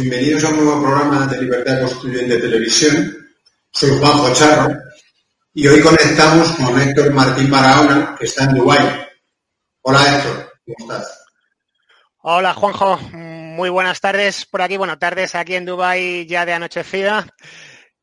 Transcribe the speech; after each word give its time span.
bienvenidos 0.00 0.44
a 0.44 0.48
un 0.48 0.64
nuevo 0.64 0.82
programa 0.82 1.26
de 1.26 1.42
Libertad 1.42 1.80
Constituyente 1.80 2.38
Televisión. 2.38 3.18
Soy 3.70 3.98
Juanjo 3.98 4.32
Charro 4.32 4.74
y 5.52 5.68
hoy 5.68 5.82
conectamos 5.82 6.52
con 6.52 6.80
Héctor 6.80 7.12
Martín 7.12 7.50
Barahona, 7.50 8.16
que 8.18 8.24
está 8.24 8.44
en 8.44 8.54
Dubái. 8.54 9.06
Hola 9.82 10.16
Héctor, 10.16 10.52
¿cómo 10.64 10.76
estás? 10.78 11.24
Hola 12.22 12.54
Juanjo, 12.54 12.96
muy 13.12 13.68
buenas 13.68 14.00
tardes 14.00 14.46
por 14.46 14.62
aquí, 14.62 14.78
bueno, 14.78 14.98
tardes 14.98 15.34
aquí 15.34 15.54
en 15.54 15.66
Dubái 15.66 16.24
ya 16.26 16.46
de 16.46 16.54
anochecida 16.54 17.26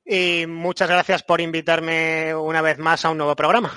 y 0.05 0.45
muchas 0.47 0.89
gracias 0.89 1.23
por 1.23 1.41
invitarme 1.41 2.35
una 2.35 2.61
vez 2.61 2.77
más 2.77 3.05
a 3.05 3.09
un 3.09 3.17
nuevo 3.17 3.35
programa. 3.35 3.73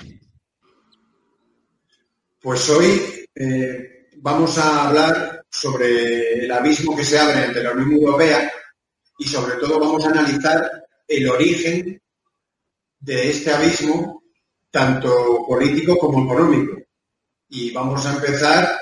Pues 2.39 2.69
hoy 2.69 3.25
eh, 3.33 4.09
vamos 4.17 4.59
a 4.59 4.89
hablar 4.89 5.40
sobre 5.51 6.45
el 6.45 6.51
abismo 6.51 6.95
que 6.95 7.03
se 7.03 7.19
abre 7.19 7.45
entre 7.45 7.63
la 7.63 7.71
Unión 7.71 7.91
Europea 7.91 8.51
y 9.17 9.27
sobre 9.27 9.55
todo 9.55 9.79
vamos 9.79 10.05
a 10.05 10.09
analizar 10.09 10.85
el 11.07 11.29
origen 11.29 12.01
de 12.99 13.29
este 13.29 13.51
abismo, 13.51 14.23
tanto 14.71 15.45
político 15.45 15.97
como 15.97 16.23
económico. 16.23 16.77
Y 17.49 17.71
vamos 17.71 18.05
a 18.05 18.13
empezar 18.13 18.79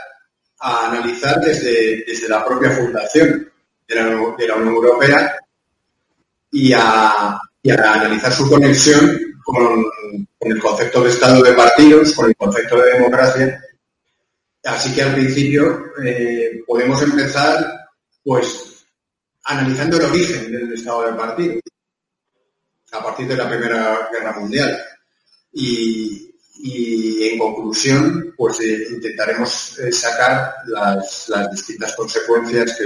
a 0.60 0.92
analizar 0.92 1.40
desde, 1.42 2.04
desde 2.06 2.30
la 2.30 2.46
propia 2.46 2.70
fundación 2.72 3.52
de 3.88 3.96
la, 3.96 4.56
Unión 4.56 4.76
Europea 4.76 5.36
y 6.52 6.72
a, 6.74 7.40
y 7.64 7.72
a, 7.72 7.94
analizar 7.94 8.32
su 8.32 8.48
conexión 8.48 9.20
con, 9.44 9.84
con 10.38 10.52
el 10.52 10.60
concepto 10.60 11.02
de 11.02 11.10
Estado 11.10 11.42
de 11.42 11.54
partidos, 11.54 12.14
con 12.14 12.28
el 12.28 12.36
concepto 12.36 12.80
de 12.80 12.94
democracia 12.94 13.60
Así 14.70 14.94
que 14.94 15.02
al 15.02 15.14
principio 15.14 15.94
eh, 16.04 16.62
podemos 16.66 17.02
empezar 17.02 17.90
pues 18.24 18.86
analizando 19.46 19.98
el 19.98 20.06
origen 20.06 20.52
del 20.52 20.74
Estado 20.74 21.08
del 21.08 21.16
partido 21.16 21.60
a 22.92 23.04
partir 23.04 23.28
de 23.28 23.36
la 23.36 23.50
Primera 23.50 24.10
Guerra 24.12 24.40
Mundial. 24.40 24.80
Y, 25.52 26.26
en 27.32 27.40
conclusión, 27.40 28.34
pues 28.38 28.60
eh, 28.60 28.88
intentaremos 28.92 29.80
eh, 29.80 29.92
sacar 29.92 30.56
las, 30.66 31.32
distintas 31.52 31.96
consecuencias 31.96 32.78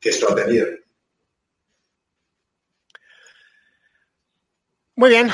que 0.00 0.08
esto 0.08 0.32
ha 0.32 0.34
tenido. 0.34 0.66
Muy 4.96 5.10
bien. 5.10 5.30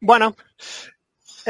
Bueno, 0.00 0.34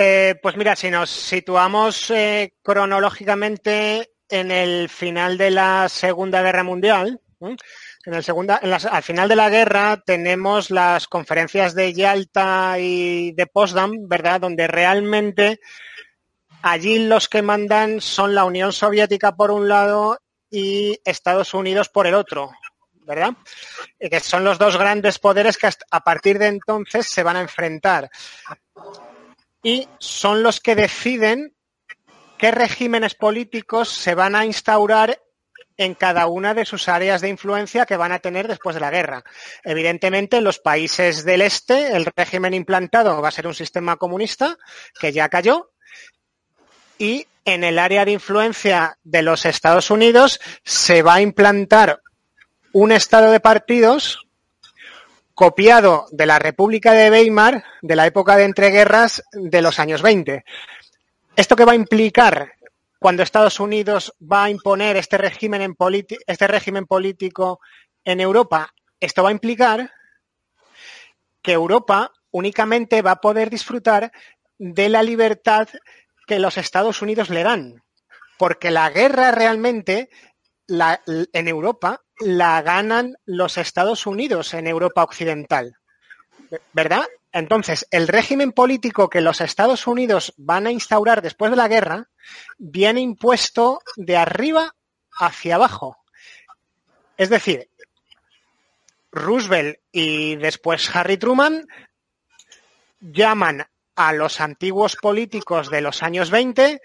eh, 0.00 0.36
pues 0.40 0.56
mira, 0.56 0.76
si 0.76 0.92
nos 0.92 1.10
situamos 1.10 2.12
eh, 2.12 2.54
cronológicamente 2.62 4.12
en 4.28 4.52
el 4.52 4.88
final 4.88 5.36
de 5.36 5.50
la 5.50 5.88
Segunda 5.88 6.40
Guerra 6.40 6.62
Mundial, 6.62 7.20
en 7.40 8.14
el 8.14 8.22
segunda, 8.22 8.60
al 8.62 9.02
final 9.02 9.28
de 9.28 9.34
la 9.34 9.50
guerra 9.50 10.00
tenemos 10.06 10.70
las 10.70 11.08
conferencias 11.08 11.74
de 11.74 11.92
Yalta 11.92 12.76
y 12.78 13.32
de 13.32 13.48
Potsdam, 13.48 14.06
¿verdad? 14.06 14.40
Donde 14.40 14.68
realmente 14.68 15.58
allí 16.62 17.00
los 17.00 17.28
que 17.28 17.42
mandan 17.42 18.00
son 18.00 18.36
la 18.36 18.44
Unión 18.44 18.72
Soviética 18.72 19.34
por 19.34 19.50
un 19.50 19.68
lado 19.68 20.20
y 20.48 21.00
Estados 21.04 21.54
Unidos 21.54 21.88
por 21.88 22.06
el 22.06 22.14
otro, 22.14 22.52
¿verdad? 23.02 23.32
Que 23.98 24.20
son 24.20 24.44
los 24.44 24.58
dos 24.60 24.76
grandes 24.76 25.18
poderes 25.18 25.58
que 25.58 25.68
a 25.90 26.00
partir 26.04 26.38
de 26.38 26.46
entonces 26.46 27.08
se 27.08 27.24
van 27.24 27.34
a 27.34 27.40
enfrentar 27.40 28.08
y 29.62 29.88
son 29.98 30.42
los 30.42 30.60
que 30.60 30.74
deciden 30.74 31.54
qué 32.38 32.50
regímenes 32.50 33.14
políticos 33.14 33.88
se 33.88 34.14
van 34.14 34.36
a 34.36 34.44
instaurar 34.44 35.20
en 35.76 35.94
cada 35.94 36.26
una 36.26 36.54
de 36.54 36.64
sus 36.64 36.88
áreas 36.88 37.20
de 37.20 37.28
influencia 37.28 37.86
que 37.86 37.96
van 37.96 38.12
a 38.12 38.18
tener 38.18 38.48
después 38.48 38.74
de 38.74 38.80
la 38.80 38.90
guerra. 38.90 39.22
Evidentemente, 39.62 40.38
en 40.38 40.44
los 40.44 40.58
países 40.58 41.24
del 41.24 41.40
este, 41.40 41.96
el 41.96 42.06
régimen 42.16 42.52
implantado 42.52 43.22
va 43.22 43.28
a 43.28 43.32
ser 43.32 43.46
un 43.46 43.54
sistema 43.54 43.96
comunista 43.96 44.58
que 44.98 45.12
ya 45.12 45.28
cayó 45.28 45.70
y 46.98 47.26
en 47.44 47.64
el 47.64 47.78
área 47.78 48.04
de 48.04 48.10
influencia 48.12 48.98
de 49.04 49.22
los 49.22 49.46
Estados 49.46 49.90
Unidos 49.90 50.40
se 50.64 51.02
va 51.02 51.14
a 51.14 51.20
implantar 51.20 52.02
un 52.72 52.92
estado 52.92 53.30
de 53.30 53.40
partidos 53.40 54.27
copiado 55.38 56.06
de 56.10 56.26
la 56.26 56.40
República 56.40 56.92
de 56.92 57.12
Weimar 57.12 57.62
de 57.80 57.94
la 57.94 58.06
época 58.06 58.36
de 58.36 58.42
entreguerras 58.42 59.22
de 59.30 59.62
los 59.62 59.78
años 59.78 60.02
20. 60.02 60.44
¿Esto 61.36 61.54
qué 61.54 61.64
va 61.64 61.70
a 61.70 61.76
implicar 61.76 62.54
cuando 62.98 63.22
Estados 63.22 63.60
Unidos 63.60 64.12
va 64.20 64.42
a 64.42 64.50
imponer 64.50 64.96
este 64.96 65.16
régimen, 65.16 65.62
en 65.62 65.76
este 66.26 66.48
régimen 66.48 66.86
político 66.86 67.60
en 68.04 68.18
Europa? 68.20 68.74
Esto 68.98 69.22
va 69.22 69.28
a 69.28 69.32
implicar 69.32 69.92
que 71.40 71.52
Europa 71.52 72.10
únicamente 72.32 73.00
va 73.00 73.12
a 73.12 73.20
poder 73.20 73.48
disfrutar 73.48 74.10
de 74.58 74.88
la 74.88 75.04
libertad 75.04 75.68
que 76.26 76.40
los 76.40 76.58
Estados 76.58 77.00
Unidos 77.00 77.30
le 77.30 77.44
dan, 77.44 77.84
porque 78.38 78.72
la 78.72 78.90
guerra 78.90 79.30
realmente 79.30 80.10
en 80.66 81.46
Europa 81.46 82.02
la 82.20 82.62
ganan 82.62 83.16
los 83.24 83.58
Estados 83.58 84.06
Unidos 84.06 84.54
en 84.54 84.66
Europa 84.66 85.02
Occidental. 85.02 85.76
¿Verdad? 86.72 87.06
Entonces, 87.32 87.86
el 87.90 88.08
régimen 88.08 88.52
político 88.52 89.10
que 89.10 89.20
los 89.20 89.40
Estados 89.40 89.86
Unidos 89.86 90.32
van 90.38 90.66
a 90.66 90.70
instaurar 90.70 91.20
después 91.20 91.50
de 91.50 91.56
la 91.56 91.68
guerra 91.68 92.08
viene 92.56 93.00
impuesto 93.00 93.80
de 93.96 94.16
arriba 94.16 94.74
hacia 95.18 95.56
abajo. 95.56 95.98
Es 97.16 97.28
decir, 97.28 97.68
Roosevelt 99.10 99.78
y 99.92 100.36
después 100.36 100.94
Harry 100.94 101.18
Truman 101.18 101.66
llaman 103.00 103.66
a 103.96 104.12
los 104.12 104.40
antiguos 104.40 104.96
políticos 104.96 105.70
de 105.70 105.80
los 105.80 106.02
años 106.02 106.30
20, 106.30 106.80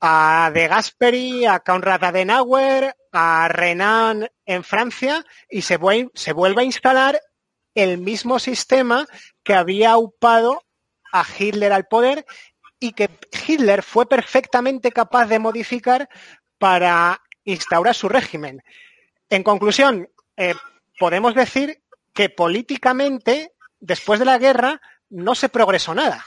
a 0.00 0.50
De 0.52 0.68
Gasperi, 0.68 1.46
a 1.46 1.60
Conrad 1.60 2.04
Adenauer, 2.04 2.94
a 3.12 3.46
Renan 3.48 4.28
en 4.46 4.64
Francia 4.64 5.24
y 5.48 5.62
se, 5.62 5.76
vuelve, 5.76 6.10
se 6.14 6.32
vuelve 6.32 6.62
a 6.62 6.64
instalar 6.64 7.20
el 7.74 7.98
mismo 7.98 8.38
sistema 8.38 9.06
que 9.44 9.54
había 9.54 9.96
upado 9.96 10.64
a 11.12 11.24
Hitler 11.38 11.72
al 11.72 11.86
poder 11.86 12.24
y 12.80 12.92
que 12.92 13.10
Hitler 13.46 13.82
fue 13.82 14.06
perfectamente 14.06 14.90
capaz 14.90 15.26
de 15.26 15.38
modificar 15.38 16.08
para 16.58 17.20
instaurar 17.44 17.94
su 17.94 18.08
régimen. 18.08 18.62
En 19.28 19.42
conclusión, 19.42 20.08
eh, 20.36 20.54
podemos 20.98 21.34
decir 21.34 21.82
que 22.12 22.28
políticamente, 22.28 23.52
después 23.78 24.18
de 24.18 24.26
la 24.26 24.38
guerra, 24.38 24.80
no 25.10 25.34
se 25.34 25.48
progresó 25.48 25.94
nada. 25.94 26.24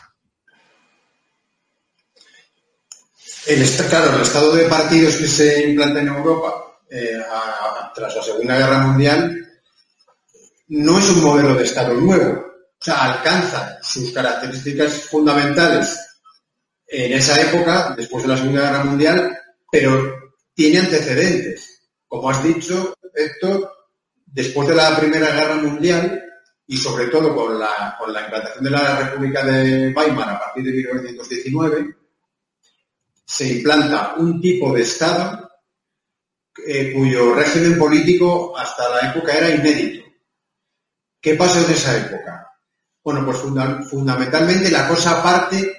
El, 3.47 3.63
claro, 3.89 4.15
el 4.15 4.21
estado 4.21 4.55
de 4.55 4.65
partidos 4.65 5.17
que 5.17 5.27
se 5.27 5.69
implanta 5.69 5.99
en 5.99 6.07
Europa 6.07 6.74
eh, 6.95 7.21
tras 7.93 8.15
la 8.15 8.21
Segunda 8.21 8.57
Guerra 8.57 8.79
Mundial, 8.79 9.45
no 10.69 10.97
es 10.97 11.09
un 11.09 11.23
modelo 11.23 11.53
de 11.55 11.63
Estado 11.63 11.93
nuevo. 11.93 12.45
O 12.79 12.83
sea, 12.83 13.13
alcanza 13.13 13.77
sus 13.81 14.13
características 14.13 14.93
fundamentales 15.03 15.99
en 16.87 17.13
esa 17.13 17.41
época, 17.41 17.93
después 17.97 18.23
de 18.23 18.29
la 18.29 18.37
Segunda 18.37 18.61
Guerra 18.61 18.83
Mundial, 18.85 19.37
pero 19.69 20.31
tiene 20.53 20.79
antecedentes. 20.79 21.81
Como 22.07 22.29
has 22.29 22.41
dicho, 22.43 22.95
Héctor, 23.13 23.71
después 24.25 24.67
de 24.67 24.75
la 24.75 24.97
Primera 24.97 25.31
Guerra 25.31 25.55
Mundial 25.55 26.23
y 26.67 26.77
sobre 26.77 27.07
todo 27.07 27.35
con 27.35 27.59
la, 27.59 27.95
con 27.99 28.13
la 28.13 28.21
implantación 28.21 28.63
de 28.63 28.69
la 28.69 28.97
República 28.99 29.43
de 29.43 29.93
Weimar 29.93 30.29
a 30.29 30.39
partir 30.39 30.63
de 30.63 30.71
1919, 30.71 31.95
se 33.25 33.49
implanta 33.49 34.15
un 34.17 34.39
tipo 34.39 34.71
de 34.73 34.81
Estado 34.81 35.44
eh, 36.63 36.93
cuyo 36.93 37.35
régimen 37.35 37.77
político 37.77 38.57
hasta 38.57 38.89
la 38.89 39.11
época 39.11 39.33
era 39.33 39.49
inédito. 39.49 40.05
¿Qué 41.19 41.35
pasó 41.35 41.65
en 41.65 41.71
esa 41.73 41.97
época? 41.97 42.51
Bueno, 43.03 43.25
pues 43.25 43.37
fundamentalmente 43.89 44.71
la 44.71 44.87
cosa 44.87 45.21
parte 45.21 45.77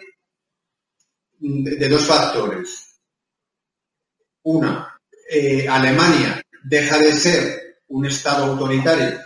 de, 1.39 1.89
dos 1.89 2.05
factores. 2.05 3.01
Una, 4.43 5.01
eh, 5.29 5.67
Alemania 5.69 6.41
deja 6.63 6.99
de 6.99 7.13
ser 7.13 7.81
un 7.89 8.07
Estado 8.07 8.45
autoritario, 8.45 9.21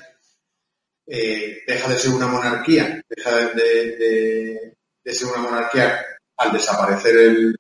eh, 1.07 1.63
deja 1.67 1.89
de 1.89 1.99
ser 1.99 2.11
una 2.13 2.27
monarquía, 2.27 3.03
deja 3.09 3.37
de, 3.55 4.77
ser 5.05 5.29
una 5.29 5.39
monarquía 5.39 6.05
al 6.37 6.53
desaparecer 6.53 7.17
el, 7.17 7.57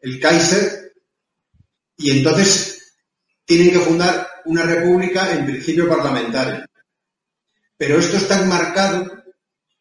el 0.00 0.20
Kaiser, 0.20 0.92
y 1.96 2.18
entonces 2.18 2.81
tienen 3.56 3.70
que 3.70 3.84
fundar 3.84 4.28
una 4.46 4.62
república 4.62 5.30
en 5.32 5.44
principio 5.44 5.86
parlamentaria. 5.86 6.66
Pero 7.76 7.98
esto 7.98 8.16
está 8.16 8.40
enmarcado 8.40 9.24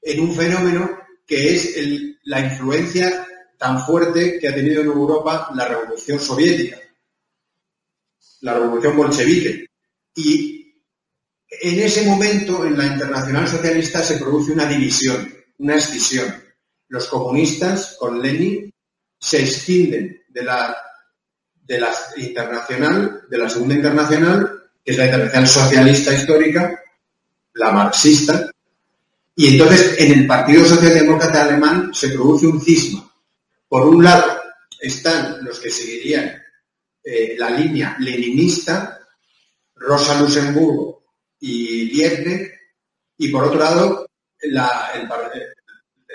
en 0.01 0.19
un 0.19 0.35
fenómeno 0.35 0.99
que 1.25 1.55
es 1.55 1.77
la 2.23 2.41
influencia 2.41 3.25
tan 3.57 3.81
fuerte 3.85 4.39
que 4.39 4.47
ha 4.49 4.55
tenido 4.55 4.81
en 4.81 4.87
Europa 4.87 5.51
la 5.55 5.67
revolución 5.69 6.19
soviética, 6.19 6.79
la 8.41 8.55
revolución 8.55 8.97
bolchevique. 8.97 9.67
Y 10.15 10.83
en 11.47 11.79
ese 11.79 12.05
momento, 12.05 12.65
en 12.65 12.77
la 12.77 12.87
internacional 12.87 13.47
socialista, 13.47 14.03
se 14.03 14.17
produce 14.17 14.51
una 14.51 14.65
división, 14.65 15.33
una 15.59 15.75
escisión. 15.75 16.43
Los 16.89 17.07
comunistas, 17.07 17.95
con 17.97 18.21
Lenin, 18.21 18.69
se 19.17 19.43
escinden 19.43 20.23
de 20.27 20.43
la, 20.43 20.75
de 21.71 21.79
la 21.79 21.89
internacional, 22.17 23.21
de 23.29 23.37
la 23.37 23.49
segunda 23.49 23.75
internacional, 23.75 24.63
que 24.83 24.91
es 24.91 24.97
la 24.97 25.05
internacional 25.05 25.47
socialista 25.47 26.13
histórica, 26.13 26.83
la 27.53 27.71
marxista, 27.71 28.51
y 29.33 29.53
entonces 29.53 29.95
en 29.99 30.11
el 30.11 30.27
Partido 30.27 30.65
Socialdemócrata 30.65 31.43
Alemán 31.43 31.93
se 31.93 32.09
produce 32.09 32.47
un 32.47 32.61
cisma. 32.61 33.09
Por 33.69 33.87
un 33.87 34.03
lado 34.03 34.41
están 34.81 35.45
los 35.45 35.61
que 35.61 35.71
seguirían 35.71 36.43
eh, 37.05 37.35
la 37.39 37.49
línea 37.51 37.95
leninista, 37.99 38.99
Rosa 39.75 40.19
Luxemburgo 40.19 41.05
y 41.39 41.85
Liebknecht, 41.85 42.53
y 43.17 43.29
por 43.29 43.45
otro 43.45 43.59
lado 43.59 44.09
la, 44.41 44.91
el, 44.93 45.03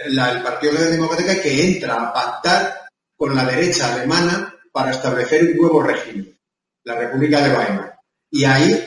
el 0.04 0.42
Partido 0.42 0.72
Socialdemócrata 0.72 1.40
que 1.40 1.66
entra 1.66 1.94
a 1.94 2.12
pactar 2.12 2.88
con 3.16 3.34
la 3.34 3.46
derecha 3.46 3.94
alemana 3.94 4.52
para 4.76 4.90
establecer 4.90 5.42
un 5.42 5.56
nuevo 5.56 5.82
régimen, 5.82 6.38
la 6.84 6.96
República 6.96 7.40
de 7.40 7.56
Weimar. 7.56 7.98
Y 8.30 8.44
ahí, 8.44 8.86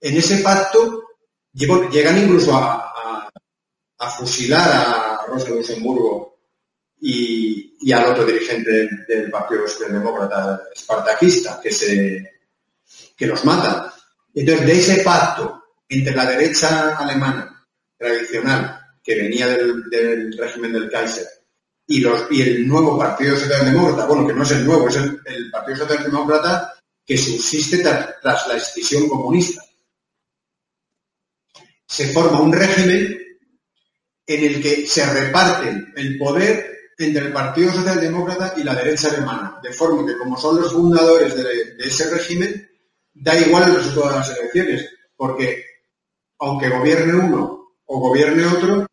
en 0.00 0.16
ese 0.16 0.38
pacto, 0.38 1.02
llegan 1.52 2.16
incluso 2.16 2.56
a, 2.56 3.30
fusilar 4.16 4.70
a 4.70 5.26
Rosa 5.26 5.50
Luxemburgo 5.50 6.38
y, 6.98 7.92
al 7.92 8.06
otro 8.06 8.24
dirigente 8.24 8.88
del, 9.06 9.30
Partido 9.30 9.64
Demócrata 9.86 10.62
espartaquista, 10.74 11.60
que, 11.62 11.70
se, 11.70 12.32
que 13.14 13.26
los 13.26 13.44
mata. 13.44 13.92
Entonces, 14.32 14.66
de 14.66 14.72
ese 14.72 15.02
pacto 15.02 15.62
entre 15.90 16.16
la 16.16 16.24
derecha 16.24 16.96
alemana 16.96 17.66
tradicional, 17.98 18.80
que 19.04 19.14
venía 19.14 19.46
del, 19.48 19.90
del 19.90 20.38
régimen 20.38 20.72
del 20.72 20.90
Kaiser, 20.90 21.26
y, 21.86 22.42
el 22.42 22.66
nuevo 22.66 22.98
Partido 22.98 23.36
Socialdemócrata, 23.36 24.06
bueno, 24.06 24.26
que 24.26 24.34
no 24.34 24.42
es 24.42 24.50
el 24.50 24.64
nuevo, 24.64 24.88
es 24.88 24.96
el, 24.96 25.50
Partido 25.50 25.78
Socialdemócrata 25.78 26.74
que 27.04 27.16
subsiste 27.16 27.78
tras 27.78 28.48
la 28.48 28.56
escisión 28.56 29.08
comunista. 29.08 29.62
Se 31.86 32.08
forma 32.08 32.40
un 32.40 32.52
régimen 32.52 33.16
en 34.26 34.44
el 34.44 34.60
que 34.60 34.86
se 34.86 35.06
reparten 35.06 35.92
el 35.96 36.18
poder 36.18 36.76
entre 36.98 37.26
el 37.26 37.32
Partido 37.32 37.72
Socialdemócrata 37.72 38.54
y 38.56 38.64
la 38.64 38.74
derecha 38.74 39.08
alemana, 39.08 39.60
de 39.62 39.72
forma 39.72 40.04
que 40.04 40.18
como 40.18 40.36
son 40.36 40.60
los 40.60 40.72
fundadores 40.72 41.36
de, 41.36 41.74
de 41.76 41.84
ese 41.84 42.10
régimen, 42.10 42.68
da 43.14 43.38
igual 43.38 43.70
el 43.70 43.76
resultado 43.76 44.10
de 44.10 44.16
las 44.16 44.30
elecciones, 44.36 44.90
porque 45.16 45.64
aunque 46.38 46.68
gobierne 46.68 47.14
uno 47.14 47.76
o 47.84 48.00
gobierne 48.00 48.44
otro, 48.46 48.86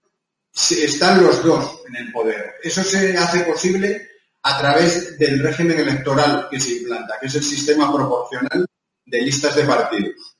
están 0.53 1.23
los 1.23 1.43
dos 1.43 1.81
en 1.87 1.95
el 1.95 2.11
poder. 2.11 2.55
Eso 2.61 2.83
se 2.83 3.17
hace 3.17 3.41
posible 3.41 4.09
a 4.43 4.59
través 4.59 5.17
del 5.17 5.39
régimen 5.39 5.79
electoral 5.79 6.47
que 6.49 6.59
se 6.59 6.73
implanta, 6.73 7.17
que 7.19 7.27
es 7.27 7.35
el 7.35 7.43
sistema 7.43 7.91
proporcional 7.91 8.65
de 9.05 9.21
listas 9.21 9.55
de 9.55 9.63
partidos. 9.63 10.37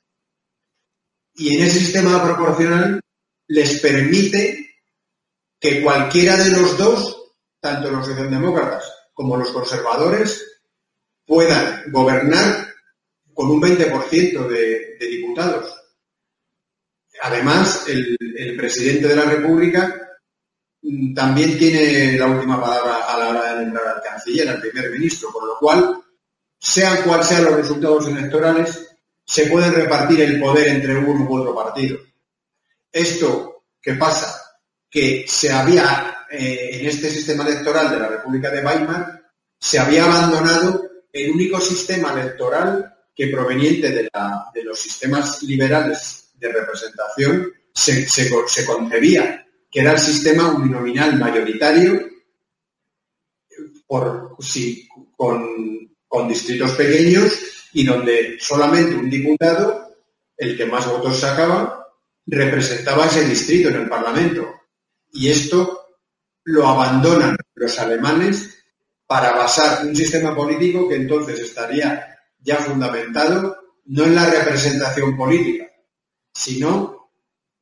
Y 1.34 1.56
en 1.56 1.64
ese 1.64 1.80
sistema 1.80 2.22
proporcional 2.22 3.00
les 3.48 3.80
permite 3.80 4.76
que 5.58 5.82
cualquiera 5.82 6.36
de 6.36 6.50
los 6.50 6.76
dos, 6.76 7.32
tanto 7.60 7.90
los 7.90 8.06
socialdemócratas 8.06 8.84
como 9.12 9.36
los 9.36 9.50
conservadores, 9.50 10.60
puedan 11.24 11.90
gobernar 11.90 12.68
con 13.32 13.50
un 13.50 13.60
20% 13.60 14.46
de, 14.46 14.96
de, 15.00 15.06
diputados. 15.06 15.74
Además, 17.22 17.86
el, 17.88 18.16
presidente 18.56 19.08
de 19.08 19.16
la 19.16 19.24
República 19.24 20.04
Mm, 20.84 21.14
también 21.14 21.56
tiene 21.56 22.18
la 22.18 22.26
última 22.26 22.60
palabra 22.60 22.96
a 23.08 23.18
la 23.18 23.28
hora 23.30 23.54
de 23.54 23.64
nombrar 23.64 23.96
al 23.96 24.02
canciller, 24.02 24.48
al 24.48 24.60
primer 24.60 24.90
ministro, 24.90 25.30
por 25.32 25.46
lo 25.46 25.58
cual, 25.58 26.02
sean 26.58 27.02
cuales 27.02 27.26
sean 27.26 27.44
los 27.44 27.56
resultados 27.56 28.06
electorales, 28.08 28.94
se 29.24 29.46
puede 29.46 29.70
repartir 29.70 30.20
el 30.20 30.38
poder 30.38 30.68
entre 30.68 30.96
uno 30.96 31.26
u 31.26 31.40
otro 31.40 31.54
partido. 31.54 31.98
Esto, 32.92 33.64
¿qué 33.80 33.94
pasa? 33.94 34.38
Que 34.90 35.24
se 35.26 35.50
había, 35.50 36.26
eh, 36.30 36.80
en 36.80 36.86
este 36.86 37.08
sistema 37.08 37.46
electoral 37.46 37.90
de 37.90 37.98
la 37.98 38.08
República 38.08 38.50
de 38.50 38.64
Weimar, 38.64 39.22
se 39.58 39.78
había 39.78 40.04
abandonado 40.04 40.90
el 41.10 41.30
único 41.30 41.60
sistema 41.60 42.12
electoral 42.12 42.94
que 43.14 43.28
proveniente 43.28 43.90
de, 43.90 44.10
los 44.62 44.78
sistemas 44.78 45.42
liberales 45.44 46.23
de 46.44 46.52
representación 46.52 47.52
se, 47.72 48.06
se 48.06 48.66
concebía 48.66 49.46
que 49.70 49.80
era 49.80 49.92
el 49.92 49.98
sistema 49.98 50.54
uninominal 50.54 51.18
mayoritario 51.18 52.08
por, 53.86 54.36
con, 55.16 56.28
distritos 56.28 56.72
pequeños 56.72 57.32
y 57.72 57.84
donde 57.84 58.36
solamente 58.38 58.94
un 58.94 59.10
diputado, 59.10 59.96
el 60.36 60.56
que 60.56 60.66
más 60.66 60.88
votos 60.88 61.18
sacaba, 61.18 61.88
representaba 62.26 63.06
ese 63.06 63.24
distrito 63.24 63.68
en 63.68 63.76
el 63.76 63.88
Parlamento. 63.88 64.48
Y 65.12 65.28
esto 65.28 65.98
lo 66.44 66.68
abandonan 66.68 67.36
los 67.54 67.78
alemanes 67.78 68.56
para 69.06 69.32
basar 69.32 69.84
un 69.86 69.96
sistema 69.96 70.34
político 70.34 70.88
que 70.88 70.96
entonces 70.96 71.40
estaría 71.40 72.16
ya 72.38 72.56
fundamentado 72.56 73.56
no 73.86 74.04
en 74.04 74.14
la 74.14 74.30
representación 74.30 75.16
política, 75.16 75.66
sino 76.34 77.10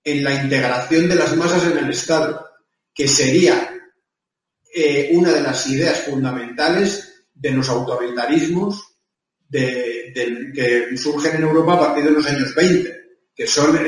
en 0.03 0.25
la 0.25 0.35
integración 0.35 1.09
de 1.09 1.15
las 1.15 1.37
masas 1.37 1.65
en 1.65 1.79
el 1.79 1.91
Estado, 1.91 2.47
que 2.95 3.07
sería 3.07 3.71
eh, 4.75 5.11
una 5.13 5.31
de 5.33 5.43
las 5.43 5.67
ideas 5.67 6.01
fundamentales 6.01 7.27
de 7.35 7.51
los 7.51 7.69
autoritarismos 7.69 8.89
que 9.51 10.95
surgen 10.97 11.37
en 11.37 11.43
Europa 11.43 11.75
a 11.75 11.81
partir 11.81 12.05
de 12.05 12.11
los 12.11 12.27
años 12.27 12.55
20, 12.55 13.03
que 13.35 13.47
son 13.47 13.79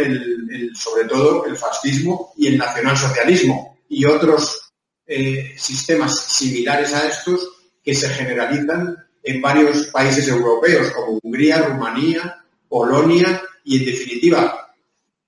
sobre 0.74 1.04
todo 1.08 1.46
el 1.46 1.56
fascismo 1.56 2.34
y 2.36 2.48
el 2.48 2.58
nacionalsocialismo 2.58 3.78
y 3.88 4.04
otros 4.04 4.72
eh, 5.06 5.54
sistemas 5.56 6.18
similares 6.18 6.92
a 6.92 7.08
estos 7.08 7.48
que 7.82 7.94
se 7.94 8.08
generalizan 8.10 8.96
en 9.22 9.40
varios 9.40 9.86
países 9.86 10.28
europeos 10.28 10.90
como 10.90 11.18
Hungría, 11.22 11.62
Rumanía, 11.62 12.44
Polonia 12.68 13.42
y 13.64 13.78
en 13.78 13.84
definitiva 13.86 14.63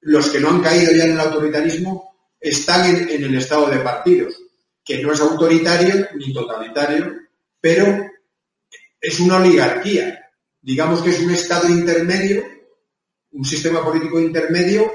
los 0.01 0.29
que 0.29 0.41
no 0.41 0.51
han 0.51 0.63
caído 0.63 0.93
ya 0.93 1.05
en 1.05 1.13
el 1.13 1.21
autoritarismo 1.21 2.17
están 2.41 3.09
en, 3.09 3.25
el 3.25 3.35
estado 3.37 3.69
de 3.69 3.79
partidos, 3.79 4.35
que 4.85 5.03
no 5.03 5.13
es 5.13 5.21
autoritario 5.21 6.09
ni 6.15 6.33
totalitario, 6.33 7.17
pero 7.61 8.07
es 9.01 9.21
una 9.21 9.39
oligarquía. 9.39 10.31
Digamos 10.61 11.03
que 11.03 11.11
es 11.11 11.21
un 11.21 11.31
estado 11.31 11.69
intermedio, 11.69 12.45
un 13.33 13.45
sistema 13.45 13.85
político 13.85 14.21
intermedio 14.21 14.93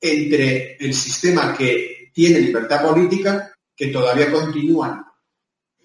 entre 0.00 0.76
el 0.76 0.94
sistema 0.94 1.56
que 1.56 2.10
tiene 2.12 2.40
libertad 2.40 2.82
política, 2.82 3.52
que 3.76 3.88
todavía 3.88 4.30
continúan 4.30 5.04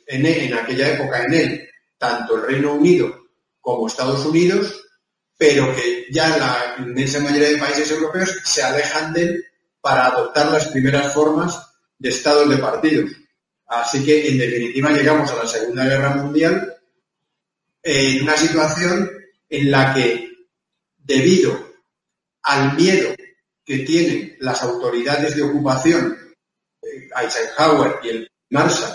en, 0.05 0.53
aquella 0.53 0.93
época 0.93 1.23
en 1.23 1.33
él, 1.33 1.69
tanto 1.97 2.35
el 2.35 2.43
Reino 2.43 2.73
Unido 2.73 3.29
como 3.59 3.87
Estados 3.87 4.25
Unidos, 4.25 4.88
pero 5.39 5.73
que 5.73 6.05
ya 6.11 6.37
la 6.37 6.75
inmensa 6.79 7.21
mayoría 7.21 7.51
de 7.51 7.57
países 7.57 7.89
europeos 7.91 8.41
se 8.43 8.61
alejan 8.61 9.13
de 9.13 9.21
él 9.21 9.45
para 9.79 10.07
adoptar 10.07 10.51
las 10.51 10.67
primeras 10.67 11.13
formas 11.13 11.57
de 11.97 12.09
estados 12.09 12.49
de 12.49 12.57
partidos. 12.57 13.11
Así 13.65 14.03
que, 14.03 14.27
en 14.27 14.37
definitiva, 14.37 14.91
llegamos 14.91 15.31
a 15.31 15.37
la 15.37 15.47
Segunda 15.47 15.85
Guerra 15.85 16.15
Mundial 16.15 16.75
en 17.81 18.23
una 18.23 18.35
situación 18.35 19.09
en 19.47 19.71
la 19.71 19.93
que, 19.93 20.29
debido 20.97 21.73
al 22.41 22.75
miedo 22.75 23.15
que 23.63 23.79
tienen 23.79 24.35
las 24.41 24.61
autoridades 24.61 25.37
de 25.37 25.43
ocupación, 25.43 26.17
eh, 26.81 27.09
Eisenhower 27.15 27.95
y 28.03 28.09
el 28.09 28.31
Marshall, 28.49 28.91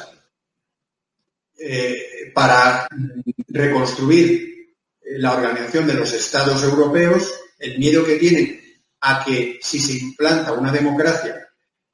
eh, 1.59 2.31
para 2.35 2.87
reconstruir 3.49 4.54
la 5.05 5.35
organización 5.35 5.87
de 5.87 5.95
los 5.95 6.13
estados 6.13 6.63
europeos, 6.63 7.33
el 7.59 7.79
miedo 7.79 8.05
que 8.05 8.17
tienen 8.17 8.61
a 9.01 9.25
que 9.25 9.59
si 9.63 9.79
se 9.79 9.93
implanta 9.93 10.53
una 10.53 10.73
democracia, 10.73 11.49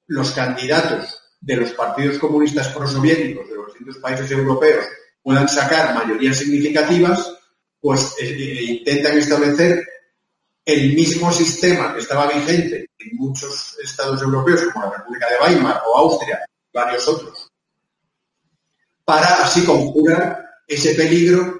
los 0.06 0.30
candidatos 0.30 1.20
de 1.40 1.56
los 1.56 1.70
partidos 1.72 2.18
comunistas 2.18 2.68
prosoviéticos 2.68 3.48
de 3.48 3.56
los 3.56 3.66
distintos 3.66 3.98
países 3.98 4.30
europeos 4.30 4.84
puedan 5.22 5.48
sacar 5.48 5.94
mayorías 5.94 6.36
significativas, 6.36 7.36
pues 7.80 8.14
eh, 8.20 8.28
eh, 8.28 8.62
intentan 8.64 9.18
establecer 9.18 9.86
el 10.64 10.94
mismo 10.94 11.32
sistema 11.32 11.94
que 11.94 12.00
estaba 12.00 12.28
vigente 12.28 12.90
en 12.98 13.16
muchos 13.16 13.76
estados 13.82 14.20
europeos, 14.22 14.62
como 14.72 14.86
la 14.86 14.98
República 14.98 15.26
de 15.28 15.54
Weimar 15.54 15.82
o 15.86 15.98
Austria 15.98 16.40
y 16.72 16.76
varios 16.76 17.08
otros, 17.08 17.50
para 19.04 19.44
así 19.44 19.64
conjurar 19.64 20.44
ese 20.66 20.94
peligro 20.94 21.59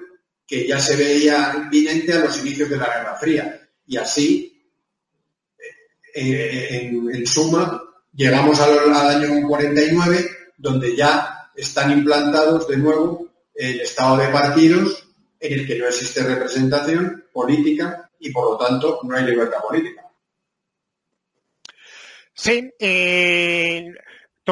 que 0.51 0.67
ya 0.67 0.81
se 0.81 0.97
veía 0.97 1.53
inminente 1.55 2.11
a 2.11 2.19
los 2.19 2.37
inicios 2.41 2.69
de 2.69 2.75
la 2.75 2.87
Guerra 2.87 3.15
Fría. 3.15 3.69
Y 3.87 3.95
así, 3.95 4.61
eh, 6.13 6.91
en, 7.13 7.25
suma, 7.25 7.81
llegamos 8.13 8.59
al, 8.59 8.93
al 8.93 9.23
año 9.23 9.47
49, 9.47 10.29
donde 10.57 10.93
ya 10.93 11.49
están 11.55 11.93
implantados 11.93 12.67
de 12.67 12.75
nuevo 12.75 13.29
el 13.55 13.79
estado 13.79 14.17
de 14.17 14.27
partidos 14.27 15.07
en 15.39 15.53
el 15.53 15.65
que 15.65 15.79
no 15.79 15.87
existe 15.87 16.21
representación 16.21 17.27
política 17.31 18.11
y 18.19 18.29
por 18.31 18.51
lo 18.51 18.57
tanto 18.57 18.99
no 19.03 19.15
hay 19.15 19.23
libertad 19.23 19.59
política. 19.65 20.05
Sí, 22.33 22.73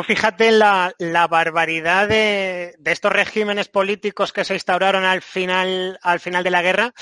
fíjate 0.03 0.51
la, 0.51 0.93
la 0.97 1.27
barbaridad 1.27 2.07
de, 2.07 2.75
estos 2.85 3.11
regímenes 3.11 3.67
políticos 3.67 4.33
que 4.33 4.45
se 4.45 4.53
instauraron 4.53 5.03
al 5.05 5.21
final, 5.21 5.99
al 6.01 6.19
final 6.19 6.43
de 6.43 6.51
la 6.51 6.61
guerra 6.61 6.93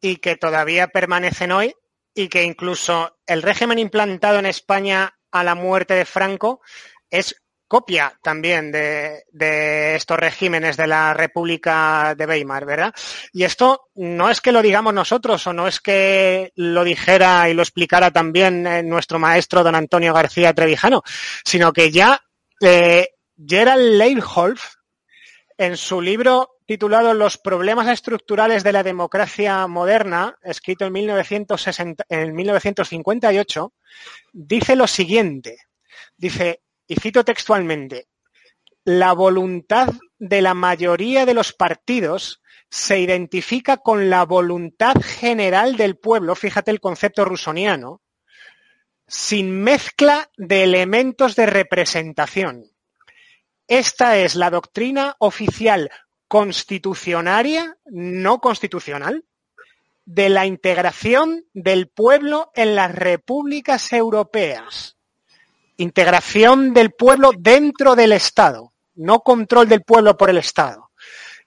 y 0.00 0.16
que 0.16 0.36
todavía 0.36 0.88
permanecen 0.88 1.52
hoy 1.52 1.74
y 2.14 2.28
que 2.28 2.44
incluso 2.44 3.18
el 3.26 3.42
régimen 3.42 3.78
implantado 3.78 4.38
en 4.38 4.46
España 4.46 5.14
a 5.30 5.44
la 5.44 5.54
muerte 5.54 5.94
de 5.94 6.04
Franco 6.04 6.60
es 7.10 7.36
copia 7.68 8.18
también 8.22 8.72
de, 8.72 9.24
estos 9.94 10.18
regímenes 10.18 10.76
de 10.76 10.86
la 10.86 11.12
República 11.12 12.14
de 12.16 12.26
Weimar, 12.26 12.64
¿verdad? 12.64 12.94
Y 13.32 13.44
esto 13.44 13.90
no 13.94 14.30
es 14.30 14.40
que 14.40 14.52
lo 14.52 14.62
digamos 14.62 14.94
nosotros 14.94 15.46
o 15.46 15.52
no 15.52 15.68
es 15.68 15.78
que 15.78 16.50
lo 16.56 16.82
dijera 16.82 17.48
y 17.48 17.54
lo 17.54 17.62
explicara 17.62 18.10
también 18.10 18.66
eh, 18.66 18.82
nuestro 18.82 19.18
maestro 19.18 19.62
don 19.62 19.74
Antonio 19.74 20.14
García 20.14 20.54
Trevijano, 20.54 21.02
sino 21.44 21.72
que 21.72 21.90
ya 21.90 22.20
Gerald 22.60 23.96
Leirholf, 23.96 24.74
en 25.56 25.76
su 25.76 26.00
libro 26.00 26.58
titulado 26.66 27.14
Los 27.14 27.38
problemas 27.38 27.88
estructurales 27.88 28.62
de 28.62 28.72
la 28.72 28.82
democracia 28.82 29.66
moderna, 29.66 30.36
escrito 30.42 30.84
en, 30.84 30.92
1960, 30.92 32.04
en 32.08 32.34
1958, 32.34 33.72
dice 34.32 34.76
lo 34.76 34.86
siguiente. 34.86 35.56
Dice, 36.16 36.62
y 36.86 36.96
cito 36.96 37.24
textualmente, 37.24 38.08
la 38.84 39.12
voluntad 39.12 39.88
de 40.18 40.42
la 40.42 40.54
mayoría 40.54 41.26
de 41.26 41.34
los 41.34 41.52
partidos 41.52 42.42
se 42.70 43.00
identifica 43.00 43.78
con 43.78 44.10
la 44.10 44.24
voluntad 44.24 44.94
general 45.02 45.76
del 45.76 45.96
pueblo, 45.96 46.34
fíjate 46.34 46.70
el 46.70 46.80
concepto 46.80 47.24
rusoniano, 47.24 48.02
sin 49.08 49.50
mezcla 49.62 50.30
de 50.36 50.62
elementos 50.62 51.34
de 51.34 51.46
representación. 51.46 52.70
Esta 53.66 54.16
es 54.18 54.36
la 54.36 54.50
doctrina 54.50 55.16
oficial 55.18 55.90
constitucionaria, 56.28 57.76
no 57.86 58.40
constitucional, 58.40 59.24
de 60.04 60.28
la 60.28 60.46
integración 60.46 61.44
del 61.52 61.88
pueblo 61.88 62.52
en 62.54 62.76
las 62.76 62.94
repúblicas 62.94 63.92
europeas 63.92 64.98
integración 65.78 66.74
del 66.74 66.90
pueblo 66.90 67.30
dentro 67.36 67.96
del 67.96 68.12
Estado, 68.12 68.74
no 68.96 69.20
control 69.20 69.68
del 69.68 69.82
pueblo 69.82 70.16
por 70.16 70.28
el 70.28 70.36
Estado. 70.36 70.90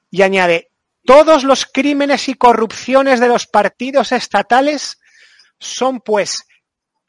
Y 0.10 0.24
añade, 0.24 0.72
todos 1.06 1.44
los 1.44 1.65
crímenes 1.65 2.27
y 2.30 2.34
corrupciones 2.34 3.20
de 3.20 3.27
los 3.27 3.46
partidos 3.46 4.12
estatales 4.12 5.00
son 5.60 6.00
pues 6.00 6.48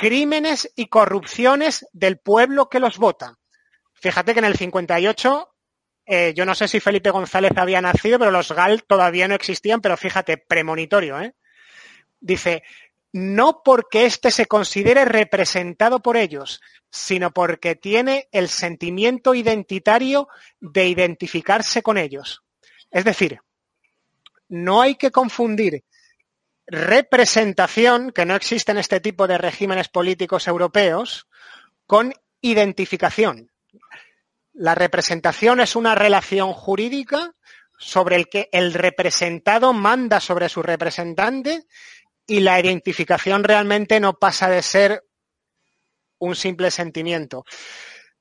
crímenes 0.03 0.69
y 0.75 0.87
corrupciones 0.87 1.87
del 1.93 2.19
pueblo 2.19 2.69
que 2.69 2.81
los 2.81 2.99
vota. 2.99 3.39
Fíjate 3.93 4.33
que 4.33 4.41
en 4.41 4.47
el 4.47 4.57
58, 4.57 5.55
eh, 6.07 6.33
yo 6.35 6.45
no 6.45 6.57
sé 6.57 6.67
si 6.67 6.81
Felipe 6.81 7.11
González 7.11 7.53
había 7.55 7.81
nacido, 7.81 8.19
pero 8.19 8.33
los 8.33 8.51
GAL 8.51 8.83
todavía 8.83 9.29
no 9.29 9.37
existían, 9.37 9.81
pero 9.81 9.97
fíjate, 9.97 10.39
premonitorio, 10.39 11.21
¿eh? 11.21 11.37
Dice, 12.19 12.65
no 13.13 13.63
porque 13.65 14.05
éste 14.05 14.33
se 14.33 14.47
considere 14.47 15.05
representado 15.05 16.01
por 16.01 16.17
ellos, 16.17 16.61
sino 16.91 17.31
porque 17.31 17.77
tiene 17.77 18.29
el 18.33 18.49
sentimiento 18.49 19.37
identitario 19.37 20.27
de 20.59 20.89
identificarse 20.89 21.81
con 21.81 21.97
ellos. 21.97 22.43
Es 22.91 23.05
decir, 23.05 23.39
no 24.49 24.83
hay 24.83 24.97
que 24.97 25.13
confundir 25.13 25.85
representación, 26.73 28.13
que 28.13 28.25
no 28.25 28.35
existe 28.35 28.73
en 28.73 28.79
este 28.79 28.99
tipo 28.99 29.27
de 29.27 29.37
regímenes 29.37 29.89
políticos 29.89 30.49
europeos, 30.49 31.29
con 31.87 32.15
identificación. 32.41 33.53
La 34.55 34.75
representación 34.75 35.61
es 35.61 35.77
una 35.77 35.95
relación 35.95 36.55
jurídica 36.55 37.35
sobre 37.79 38.17
el 38.17 38.31
que 38.31 38.49
el 38.53 38.73
representado 38.73 39.75
manda 39.75 40.19
sobre 40.19 40.49
su 40.49 40.63
representante 40.63 41.67
y 42.27 42.41
la 42.41 42.59
identificación 42.59 43.45
realmente 43.45 44.01
no 44.01 44.15
pasa 44.15 44.49
de 44.49 44.63
ser 44.63 45.05
un 46.19 46.35
simple 46.35 46.71
sentimiento. 46.71 47.45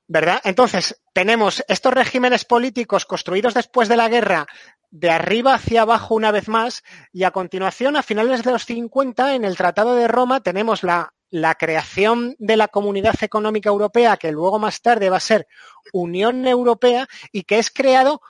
¿Verdad? 0.06 0.42
Entonces, 0.44 1.00
tenemos 1.14 1.64
estos 1.68 1.94
regímenes 1.94 2.44
políticos 2.44 3.06
construidos 3.06 3.54
después 3.54 3.88
de 3.88 3.96
la 3.96 4.10
guerra 4.10 4.46
de 4.92 5.10
arriba 5.10 5.54
hacia 5.54 5.82
abajo 5.82 6.14
una 6.14 6.30
vez 6.30 6.48
más 6.48 6.84
y 7.12 7.24
a 7.24 7.32
continuación, 7.32 7.96
a 7.96 8.02
finales 8.02 8.44
de 8.44 8.52
los 8.52 8.66
50, 8.66 9.34
en 9.34 9.44
el 9.44 9.56
Tratado 9.56 9.96
de 9.96 10.06
Roma 10.06 10.40
tenemos 10.40 10.84
la, 10.84 11.14
la 11.30 11.54
creación 11.54 12.36
de 12.38 12.58
la 12.58 12.68
Comunidad 12.68 13.16
Económica 13.22 13.70
Europea, 13.70 14.18
que 14.18 14.30
luego 14.30 14.58
más 14.58 14.82
tarde 14.82 15.08
va 15.08 15.16
a 15.16 15.20
ser 15.20 15.48
Unión 15.92 16.46
Europea 16.46 17.08
y 17.32 17.44
que 17.44 17.58
es 17.58 17.70
creado 17.70 18.20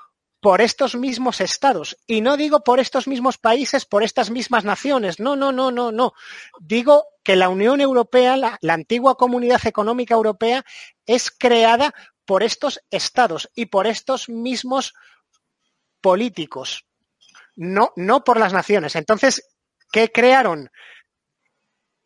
por 0.40 0.60
estos 0.60 0.94
mismos 0.94 1.40
estados. 1.40 1.96
Y 2.06 2.20
no 2.20 2.36
digo 2.36 2.64
por 2.64 2.78
estos 2.78 3.08
mismos 3.08 3.38
países, 3.38 3.84
por 3.84 4.04
estas 4.04 4.30
mismas 4.30 4.64
naciones. 4.64 5.18
No, 5.18 5.34
no, 5.34 5.50
no, 5.50 5.72
no, 5.72 5.90
no. 5.90 6.14
Digo 6.60 7.04
que 7.24 7.36
la 7.36 7.48
Unión 7.48 7.80
Europea, 7.80 8.36
la, 8.36 8.58
antigua 8.62 9.16
Comunidad 9.16 9.66
Económica 9.66 10.14
Europea, 10.14 10.64
es 11.06 11.30
creada 11.30 11.92
por 12.24 12.44
estos 12.44 12.80
estados 12.90 13.50
y 13.54 13.66
por 13.66 13.86
estos 13.86 14.28
mismos 14.28 14.94
políticos. 16.02 16.84
No, 17.56 17.92
no 17.96 18.24
por 18.24 18.38
las 18.38 18.52
naciones. 18.52 18.96
Entonces, 18.96 19.48
¿qué 19.90 20.10
crearon? 20.10 20.70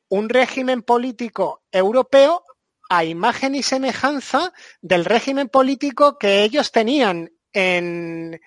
Un 0.09 0.29
régimen 0.29 0.83
político 0.83 1.63
europeo 1.73 2.45
a 2.89 3.05
imagen 3.05 3.55
y 3.57 3.63
semejanza 3.63 4.53
del 4.81 5.05
régimen 5.05 5.49
político 5.49 6.19
que 6.19 6.43
ellos 6.45 6.71
tenían 6.71 7.33
en, 7.53 8.41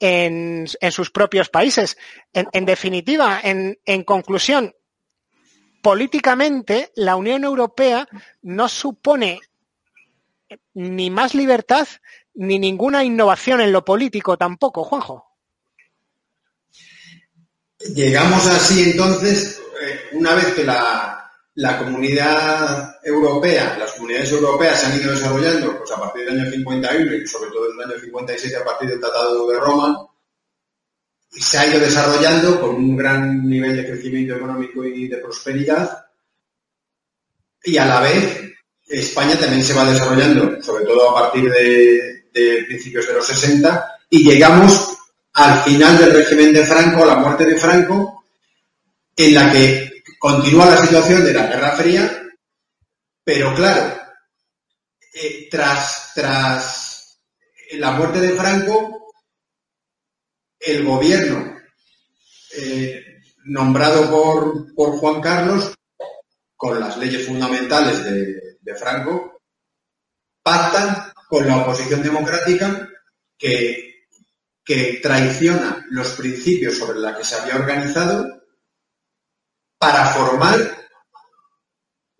en, 0.00 0.66
sus 0.90 1.10
propios 1.10 1.48
países. 1.50 1.98
En, 2.32 2.64
definitiva, 2.64 3.40
en, 3.42 3.78
en 3.84 4.04
conclusión, 4.04 4.74
políticamente 5.82 6.92
la 6.94 7.16
Unión 7.16 7.44
Europea 7.44 8.08
no 8.42 8.68
supone 8.68 9.40
ni 10.72 11.10
más 11.10 11.34
libertad 11.34 11.86
ni 12.34 12.58
ninguna 12.58 13.04
innovación 13.04 13.60
en 13.60 13.72
lo 13.72 13.84
político 13.84 14.36
tampoco, 14.36 14.84
Juanjo. 14.84 15.26
Llegamos 17.94 18.46
así 18.46 18.90
entonces, 18.90 19.60
eh, 19.82 20.00
una 20.12 20.34
vez 20.34 20.54
que 20.54 20.64
la, 20.64 21.30
la 21.56 21.78
comunidad 21.78 22.98
europea, 23.04 23.76
las 23.78 23.92
comunidades 23.92 24.32
europeas 24.32 24.80
se 24.80 24.86
han 24.86 25.00
ido 25.00 25.12
desarrollando 25.12 25.78
pues, 25.78 25.90
a 25.92 26.00
partir 26.00 26.24
del 26.24 26.40
año 26.40 26.50
51 26.50 27.14
y 27.14 27.26
sobre 27.26 27.50
todo 27.50 27.68
del 27.70 27.90
año 27.90 28.00
57 28.00 28.56
a 28.56 28.64
partir 28.64 28.88
del 28.88 29.00
Tratado 29.00 29.48
de 29.48 29.60
Roma, 29.60 30.06
se 31.28 31.58
ha 31.58 31.66
ido 31.66 31.80
desarrollando 31.80 32.60
con 32.60 32.74
un 32.76 32.96
gran 32.96 33.48
nivel 33.48 33.76
de 33.76 33.86
crecimiento 33.86 34.36
económico 34.36 34.84
y 34.84 35.08
de 35.08 35.18
prosperidad 35.18 36.06
y 37.64 37.76
a 37.76 37.86
la 37.86 38.00
vez 38.00 38.40
España 38.86 39.38
también 39.38 39.64
se 39.64 39.74
va 39.74 39.90
desarrollando, 39.90 40.62
sobre 40.62 40.84
todo 40.84 41.10
a 41.10 41.22
partir 41.22 41.50
de, 41.50 42.13
de 42.34 42.64
principios 42.64 43.06
de 43.06 43.14
los 43.14 43.26
60 43.26 43.98
y 44.10 44.24
llegamos 44.24 44.98
al 45.34 45.62
final 45.62 45.96
del 45.98 46.12
régimen 46.12 46.52
de 46.52 46.66
Franco, 46.66 47.04
la 47.04 47.16
muerte 47.16 47.44
de 47.44 47.56
Franco, 47.56 48.24
en 49.16 49.34
la 49.34 49.52
que 49.52 50.02
continúa 50.18 50.66
la 50.66 50.76
situación 50.78 51.24
de 51.24 51.32
la 51.32 51.46
Guerra 51.46 51.72
Fría, 51.72 52.22
pero 53.22 53.54
claro, 53.54 54.00
eh, 55.14 55.48
tras, 55.50 56.12
tras 56.14 57.18
la 57.72 57.92
muerte 57.92 58.20
de 58.20 58.34
Franco, 58.34 59.12
el 60.58 60.84
gobierno 60.84 61.56
eh, 62.56 63.04
nombrado 63.44 64.10
por, 64.10 64.74
por, 64.74 64.98
Juan 64.98 65.20
Carlos, 65.20 65.74
con 66.56 66.80
las 66.80 66.96
leyes 66.96 67.26
fundamentales 67.26 68.04
de, 68.04 68.56
de 68.60 68.74
Franco, 68.74 69.40
pactan 70.42 71.13
con 71.34 71.48
la 71.48 71.62
oposición 71.62 72.00
democrática 72.00 72.88
que, 73.36 74.06
que 74.64 75.00
traiciona 75.02 75.84
los 75.90 76.12
principios 76.12 76.78
sobre 76.78 77.00
los 77.00 77.16
que 77.16 77.24
se 77.24 77.34
había 77.34 77.56
organizado 77.56 78.40
para 79.76 80.06
formar 80.10 80.88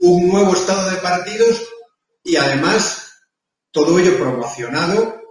un 0.01 0.29
nuevo 0.29 0.53
estado 0.53 0.91
de 0.91 0.97
partidos 0.97 1.65
y 2.25 2.35
además 2.35 3.13
todo 3.71 4.01
ello 4.01 4.19
promocionado, 4.19 5.23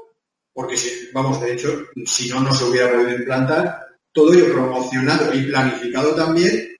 porque 0.53 0.77
si, 0.77 1.09
vamos, 1.11 1.41
de 1.41 1.51
hecho, 1.51 1.83
si 2.05 2.29
no, 2.29 2.39
no 2.39 2.55
se 2.55 2.63
hubiera 2.63 2.89
podido 2.89 3.17
implantar, 3.17 3.85
todo 4.13 4.33
ello 4.33 4.53
promocionado 4.53 5.33
y 5.33 5.43
planificado 5.43 6.15
también 6.15 6.77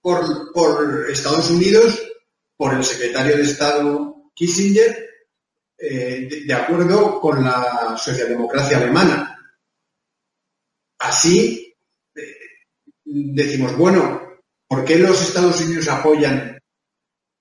por, 0.00 0.50
por 0.54 1.10
Estados 1.10 1.50
Unidos, 1.50 2.02
por 2.56 2.72
el 2.72 2.82
secretario 2.82 3.36
de 3.36 3.42
Estado 3.42 4.30
Kissinger 4.34 5.05
eh, 5.78 6.44
de, 6.46 6.54
acuerdo 6.54 7.20
con 7.20 7.44
la 7.44 7.96
socialdemocracia 7.98 8.78
alemana. 8.78 9.38
Así 10.98 11.74
eh, 12.14 12.36
decimos, 13.04 13.76
bueno, 13.76 14.40
¿por 14.66 14.84
qué 14.84 14.98
los 14.98 15.20
Estados 15.20 15.60
Unidos 15.60 15.88
apoyan 15.88 16.58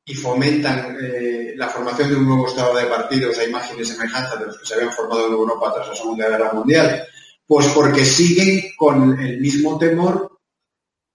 y 0.04 0.14
fomentan 0.14 0.98
eh, 1.02 1.54
la 1.56 1.70
formación 1.70 2.10
de 2.10 2.16
un 2.18 2.26
nuevo 2.26 2.48
estado 2.48 2.76
de 2.76 2.86
partidos 2.88 3.40
a 3.40 3.46
imagen 3.46 3.80
y 3.80 3.86
semejanza 3.86 4.36
de 4.36 4.48
los 4.48 4.60
que 4.60 4.66
se 4.66 4.74
habían 4.76 4.92
formado 4.92 5.28
en 5.28 5.34
Europa 5.34 5.74
tras 5.74 5.88
la 5.88 5.96
Segunda 5.96 6.28
Guerra 6.28 6.52
Mundial? 6.54 7.08
Pues 7.48 7.68
porque 7.70 8.04
siguen 8.04 8.74
con 8.76 9.18
el 9.20 9.40
mismo 9.40 9.78
temor 9.78 10.40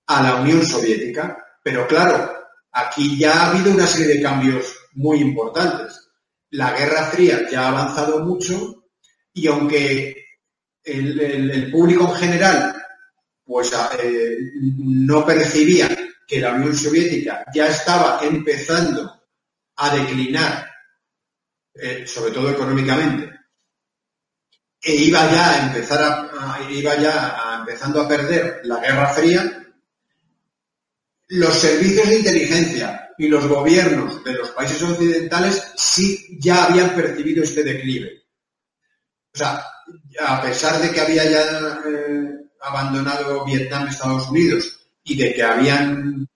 a 0.06 0.22
la 0.22 0.36
Unión 0.36 0.64
Soviética. 0.64 1.58
Pero 1.62 1.86
claro, 1.86 2.32
aquí 2.72 3.18
ya 3.18 3.32
ha 3.32 3.50
habido 3.50 3.72
una 3.72 3.86
serie 3.86 4.14
de 4.14 4.22
cambios 4.22 4.74
muy 4.94 5.20
importantes 5.20 6.09
la 6.50 6.72
Guerra 6.76 7.06
Fría 7.06 7.48
ya 7.50 7.64
ha 7.64 7.68
avanzado 7.68 8.20
mucho 8.24 8.84
y 9.32 9.46
aunque 9.46 10.26
el, 10.82 11.70
público 11.70 12.04
en 12.04 12.14
general 12.14 12.76
pues 13.44 13.72
eh, 14.02 14.36
no 14.78 15.24
percibía 15.26 15.88
que 16.26 16.40
la 16.40 16.52
Unión 16.52 16.76
Soviética 16.76 17.44
ya 17.52 17.66
estaba 17.66 18.20
empezando 18.22 19.20
a 19.76 19.96
declinar, 19.96 20.70
eh, 21.74 22.06
sobre 22.06 22.30
todo 22.30 22.50
económicamente, 22.50 23.40
e 24.80 24.94
iba 24.94 25.30
ya 25.30 25.50
a 25.50 25.66
empezar 25.66 26.00
a, 26.00 26.70
iba 26.70 26.94
ya 26.96 27.56
empezando 27.58 28.00
a 28.00 28.08
perder 28.08 28.60
la 28.64 28.78
Guerra 28.78 29.08
Fría, 29.08 29.66
los 31.28 31.54
servicios 31.54 32.08
de 32.08 32.18
inteligencia 32.18 33.09
y 33.20 33.28
los 33.28 33.46
gobiernos 33.46 34.24
de 34.24 34.32
los 34.32 34.48
países 34.52 34.82
occidentales 34.82 35.62
sí 35.76 36.38
ya 36.40 36.64
habían 36.64 36.94
percibido 36.94 37.44
este 37.44 37.62
declive. 37.62 38.22
O 39.34 39.36
sea, 39.36 39.62
a 40.26 40.40
pesar 40.40 40.80
de 40.80 40.90
que 40.90 41.02
había 41.02 41.30
ya 41.30 41.82
eh, 41.86 42.30
abandonado 42.62 43.44
Vietnam 43.44 43.88
Estados 43.88 44.30
Unidos 44.30 44.74
y 45.04 45.18
de 45.18 45.34
que 45.34 45.42
habían 45.42 46.26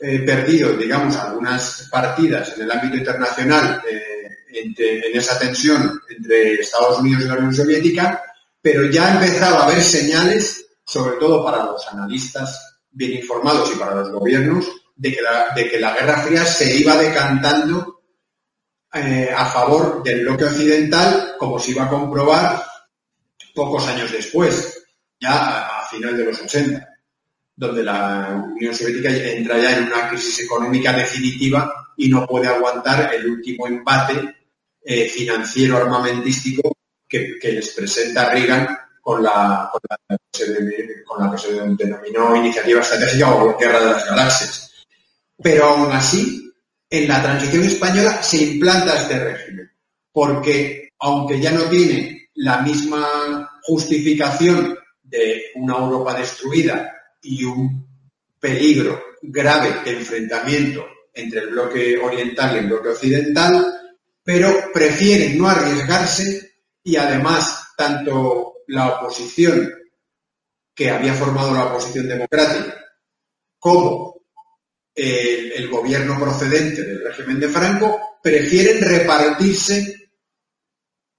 eh, 0.00 0.18
perdido, 0.18 0.76
digamos, 0.76 1.16
algunas 1.16 1.88
partidas 1.90 2.58
en 2.58 2.64
el 2.64 2.72
ámbito 2.72 2.98
internacional 2.98 3.82
eh, 3.90 4.28
en 4.52 5.18
esa 5.18 5.38
tensión 5.38 5.98
entre 6.10 6.56
Estados 6.56 6.98
Unidos 6.98 7.22
y 7.22 7.28
la 7.28 7.36
Unión 7.36 7.54
Soviética, 7.54 8.22
pero 8.60 8.84
ya 8.90 9.14
empezaba 9.14 9.60
a 9.60 9.64
haber 9.64 9.82
señales, 9.82 10.66
sobre 10.84 11.16
todo 11.16 11.42
para 11.42 11.64
los 11.64 11.88
analistas 11.88 12.82
bien 12.90 13.12
informados 13.12 13.72
y 13.74 13.78
para 13.78 13.94
los 13.94 14.10
gobiernos, 14.10 14.81
de 15.02 15.12
que 15.12 15.20
la, 15.20 15.48
de 15.52 15.68
que 15.68 15.80
la 15.80 15.94
Guerra 15.94 16.18
Fría 16.18 16.44
se 16.44 16.76
iba 16.76 16.96
decantando 16.96 18.02
eh, 18.94 19.34
a 19.36 19.46
favor 19.46 20.00
del 20.00 20.22
bloque 20.22 20.44
occidental, 20.44 21.34
como 21.36 21.58
se 21.58 21.72
iba 21.72 21.86
a 21.86 21.88
comprobar 21.88 22.64
pocos 23.52 23.84
años 23.88 24.12
después, 24.12 24.80
ya 25.20 25.80
a, 25.80 25.88
final 25.88 26.16
de 26.16 26.24
los 26.24 26.40
80, 26.40 26.88
donde 27.56 27.82
la 27.82 28.48
Unión 28.54 28.72
Soviética 28.72 29.10
entra 29.10 29.58
ya 29.58 29.76
en 29.76 29.86
una 29.88 30.08
crisis 30.08 30.44
económica 30.44 30.92
definitiva 30.92 31.92
y 31.96 32.08
no 32.08 32.24
puede 32.24 32.46
aguantar 32.46 33.12
el 33.12 33.28
último 33.28 33.66
empate 33.66 34.36
eh, 34.84 35.08
financiero 35.08 35.78
armamentístico 35.78 36.76
que, 37.08 37.38
les 37.42 37.70
presenta 37.70 38.30
Reagan 38.30 38.68
con 39.00 39.20
la, 39.20 39.68
con 39.72 39.80
la 39.88 40.18
que 41.32 41.38
se 41.38 41.52
denominó 41.76 42.36
Iniciativa 42.36 42.80
Estratégica 42.80 43.34
o 43.34 43.58
Guerra 43.58 43.80
de 43.80 43.86
las 43.86 44.06
Galaxias 44.06 44.71
pero 45.42 45.64
aún 45.64 45.92
así, 45.92 46.52
en 46.88 47.08
la 47.08 47.22
transición 47.22 47.64
española 47.64 48.22
se 48.22 48.38
implanta 48.38 49.00
este 49.00 49.18
régimen, 49.18 49.70
porque 50.12 50.90
aunque 50.98 51.40
ya 51.40 51.50
no 51.52 51.64
tiene 51.64 52.28
la 52.34 52.62
misma 52.62 53.60
justificación 53.62 54.78
de 55.02 55.42
una 55.56 55.76
Europa 55.76 56.14
destruida 56.14 56.92
y 57.22 57.44
un 57.44 57.86
peligro 58.38 59.02
grave 59.22 59.82
de 59.84 59.98
enfrentamiento 59.98 60.84
entre 61.14 61.40
el 61.40 61.50
bloque 61.50 61.98
oriental 61.98 62.54
y 62.54 62.58
el 62.58 62.66
bloque 62.66 62.88
occidental, 62.88 63.64
pero 64.22 64.70
prefieren 64.72 65.38
no 65.38 65.48
arriesgarse 65.48 66.52
y 66.82 66.96
además 66.96 67.72
tanto 67.76 68.54
la 68.68 68.88
oposición 68.88 69.72
que 70.74 70.90
había 70.90 71.14
formado 71.14 71.52
la 71.52 71.66
oposición 71.66 72.08
democrática 72.08 72.76
como 73.58 74.11
el, 74.94 75.68
gobierno 75.68 76.18
procedente 76.18 76.82
del 76.82 77.04
régimen 77.04 77.40
de 77.40 77.48
Franco 77.48 78.18
prefieren 78.22 78.82
repartirse 78.82 80.10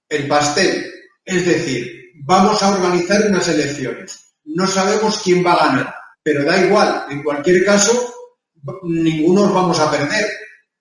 el 0.08 0.28
pastel. 0.28 0.92
Es 1.24 1.46
decir, 1.46 2.12
vamos 2.24 2.62
a 2.62 2.70
organizar 2.70 3.26
unas 3.28 3.48
elecciones. 3.48 4.34
No 4.44 4.66
sabemos 4.66 5.20
quién 5.22 5.44
va 5.44 5.54
a 5.54 5.66
ganar, 5.66 5.94
pero 6.22 6.44
da 6.44 6.64
igual. 6.64 7.06
En 7.10 7.22
cualquier 7.22 7.64
caso, 7.64 8.14
ninguno 8.84 9.44
nos 9.44 9.54
vamos 9.54 9.80
a 9.80 9.90
perder. 9.90 10.26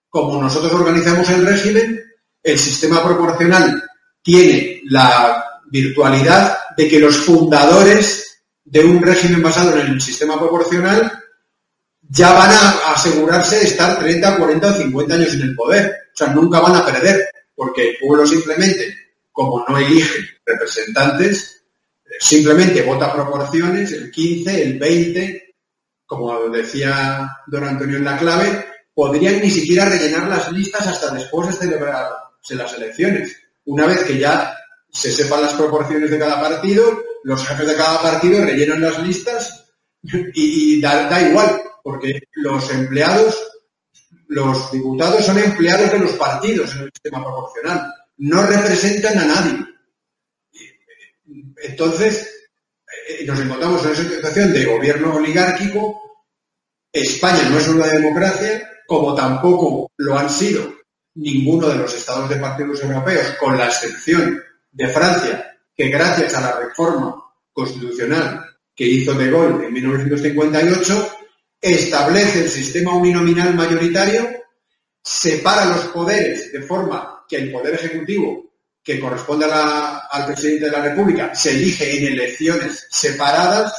Como 0.09 0.41
nosotros 0.41 0.71
organizamos 0.73 1.29
el 1.29 1.45
régimen, 1.45 2.03
el 2.43 2.59
sistema 2.59 3.03
proporcional 3.03 3.83
tiene 4.21 4.81
la 4.85 5.43
virtualidad 5.71 6.57
de 6.77 6.87
que 6.87 6.99
los 6.99 7.17
fundadores 7.17 8.43
de 8.63 8.81
un 8.81 9.01
régimen 9.01 9.41
basado 9.41 9.79
en 9.79 9.87
el 9.87 10.01
sistema 10.01 10.39
proporcional 10.39 11.22
ya 12.09 12.33
van 12.33 12.51
a 12.51 12.93
asegurarse 12.93 13.57
de 13.57 13.65
estar 13.65 13.99
30, 13.99 14.37
40 14.37 14.67
o 14.67 14.73
50 14.73 15.15
años 15.15 15.33
en 15.33 15.41
el 15.41 15.55
poder. 15.55 15.95
O 16.13 16.15
sea, 16.17 16.27
nunca 16.27 16.59
van 16.59 16.75
a 16.75 16.85
perder, 16.85 17.29
porque 17.55 17.89
el 17.89 17.97
pueblo 17.99 18.25
simplemente, 18.25 18.95
como 19.31 19.65
no 19.67 19.77
elige 19.77 20.19
representantes, 20.45 21.63
simplemente 22.19 22.83
vota 22.83 23.13
proporciones, 23.13 23.91
el 23.91 24.11
15, 24.11 24.63
el 24.63 24.79
20, 24.79 25.55
como 26.05 26.49
decía 26.49 27.29
don 27.47 27.63
Antonio 27.63 27.97
en 27.97 28.05
la 28.05 28.17
clave, 28.17 28.65
podrían 28.93 29.41
ni 29.41 29.49
siquiera 29.49 29.85
rellenar 29.85 30.27
las 30.27 30.51
listas 30.51 30.85
hasta 30.85 31.13
después 31.13 31.47
de 31.47 31.53
celebrarse 31.53 32.55
las 32.55 32.73
elecciones. 32.73 33.35
Una 33.65 33.87
vez 33.87 34.03
que 34.03 34.19
ya 34.19 34.55
se 34.91 35.11
sepan 35.11 35.41
las 35.41 35.53
proporciones 35.55 36.11
de 36.11 36.19
cada 36.19 36.39
partido, 36.39 37.01
los 37.23 37.45
jefes 37.47 37.67
de 37.67 37.75
cada 37.75 38.01
partido 38.01 38.45
rellenan 38.45 38.81
las 38.81 38.99
listas 38.99 39.65
y, 40.03 40.79
da 40.81 41.29
igual, 41.29 41.61
porque 41.83 42.21
los 42.35 42.71
empleados, 42.71 43.37
los 44.27 44.71
diputados 44.71 45.25
son 45.25 45.37
empleados 45.37 45.91
de 45.91 45.99
los 45.99 46.13
partidos 46.13 46.73
en 46.73 46.83
el 46.83 46.91
sistema 46.93 47.23
proporcional, 47.23 47.93
no 48.17 48.41
representan 48.47 49.19
a 49.19 49.25
nadie. 49.25 49.65
Entonces, 51.57 52.49
eh, 53.09 53.25
nos 53.25 53.39
encontramos 53.39 53.85
en 53.85 53.91
esa 53.91 54.03
situación 54.03 54.53
de 54.53 54.65
gobierno 54.65 55.15
oligárquico. 55.15 56.25
España 56.91 57.49
no 57.49 57.57
es 57.57 57.67
una 57.67 57.87
democracia, 57.87 58.71
como 58.87 59.13
tampoco 59.13 59.91
lo 59.97 60.17
han 60.17 60.29
sido 60.29 60.73
ninguno 61.15 61.67
de 61.67 61.75
los 61.75 61.93
estados 61.93 62.29
de 62.29 62.37
partidos 62.37 62.81
europeos, 62.81 63.35
con 63.39 63.57
la 63.57 63.67
excepción 63.67 64.41
de 64.71 64.87
Francia, 64.87 65.57
que 65.75 65.89
gracias 65.89 66.33
a 66.35 66.41
la 66.41 66.59
reforma 66.59 67.15
constitucional 67.51 68.45
que 68.75 68.85
hizo 68.85 69.13
De 69.13 69.29
Gaulle 69.29 69.67
en 69.67 69.73
1958, 69.73 71.22
establece 71.63 72.41
el 72.41 72.49
sistema 72.49 72.93
uninominal 72.93 73.55
mayoritario, 73.55 74.29
separa 75.01 75.65
los 75.65 75.85
poderes 75.85 76.51
de 76.51 76.61
forma 76.61 77.23
que 77.27 77.37
el 77.37 77.53
poder 77.53 77.75
ejecutivo, 77.75 78.51
que 78.83 78.99
corresponde 78.99 79.45
al 79.45 80.25
presidente 80.25 80.65
de 80.65 80.71
la 80.71 80.81
República, 80.81 81.33
se 81.33 81.51
elige 81.51 81.97
en 81.97 82.13
elecciones 82.13 82.85
separadas 82.91 83.73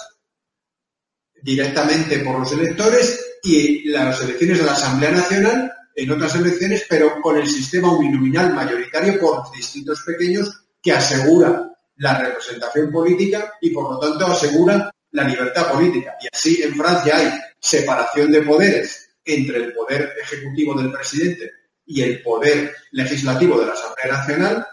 directamente 1.42 2.20
por 2.20 2.38
los 2.38 2.52
electores 2.52 3.38
y 3.42 3.86
las 3.90 4.18
elecciones 4.22 4.58
de 4.58 4.64
la 4.64 4.72
Asamblea 4.72 5.10
Nacional 5.10 5.70
en 5.94 6.10
otras 6.10 6.34
elecciones, 6.36 6.86
pero 6.88 7.20
con 7.20 7.36
el 7.36 7.46
sistema 7.46 7.92
uninominal 7.92 8.54
mayoritario 8.54 9.20
por 9.20 9.52
distritos 9.52 10.02
pequeños 10.06 10.64
que 10.82 10.92
asegura 10.92 11.70
la 11.96 12.18
representación 12.18 12.90
política 12.90 13.52
y 13.60 13.70
por 13.70 13.92
lo 13.92 13.98
tanto 13.98 14.26
asegura 14.26 14.90
la 15.14 15.24
libertad 15.24 15.72
política. 15.72 16.16
Y 16.20 16.26
así 16.32 16.62
en 16.62 16.74
Francia 16.74 17.16
hay 17.16 17.32
separación 17.58 18.30
de 18.30 18.42
poderes 18.42 19.10
entre 19.24 19.58
el 19.58 19.72
poder 19.72 20.12
ejecutivo 20.22 20.74
del 20.74 20.92
presidente 20.92 21.50
y 21.86 22.02
el 22.02 22.20
poder 22.22 22.74
legislativo 22.92 23.58
de 23.58 23.66
la 23.66 23.72
Asamblea 23.72 24.18
Nacional 24.18 24.66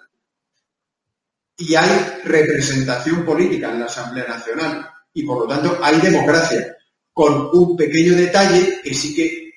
y 1.57 1.75
hay 1.75 2.21
representación 2.23 3.23
política 3.23 3.69
en 3.69 3.79
la 3.79 3.85
Asamblea 3.85 4.25
Nacional 4.27 4.89
y 5.13 5.23
por 5.23 5.39
lo 5.41 5.47
tanto 5.47 5.79
hay 5.81 6.01
democracia 6.01 6.75
con 7.13 7.49
un 7.53 7.77
pequeño 7.77 8.15
detalle 8.15 8.81
que 8.83 8.93
sí 8.93 9.13
que 9.13 9.51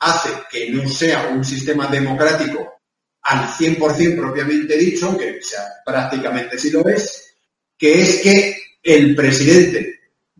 hace 0.00 0.30
que 0.50 0.70
no 0.70 0.88
sea 0.88 1.28
un 1.28 1.44
sistema 1.44 1.86
democrático 1.86 2.80
al 3.22 3.46
100% 3.48 4.16
propiamente 4.16 4.76
dicho, 4.76 5.06
aunque 5.06 5.40
sea, 5.42 5.62
prácticamente 5.84 6.58
sí 6.58 6.70
lo 6.70 6.86
es, 6.88 7.36
que 7.78 8.02
es 8.02 8.20
que 8.20 8.58
el 8.82 9.14
presidente 9.14 9.94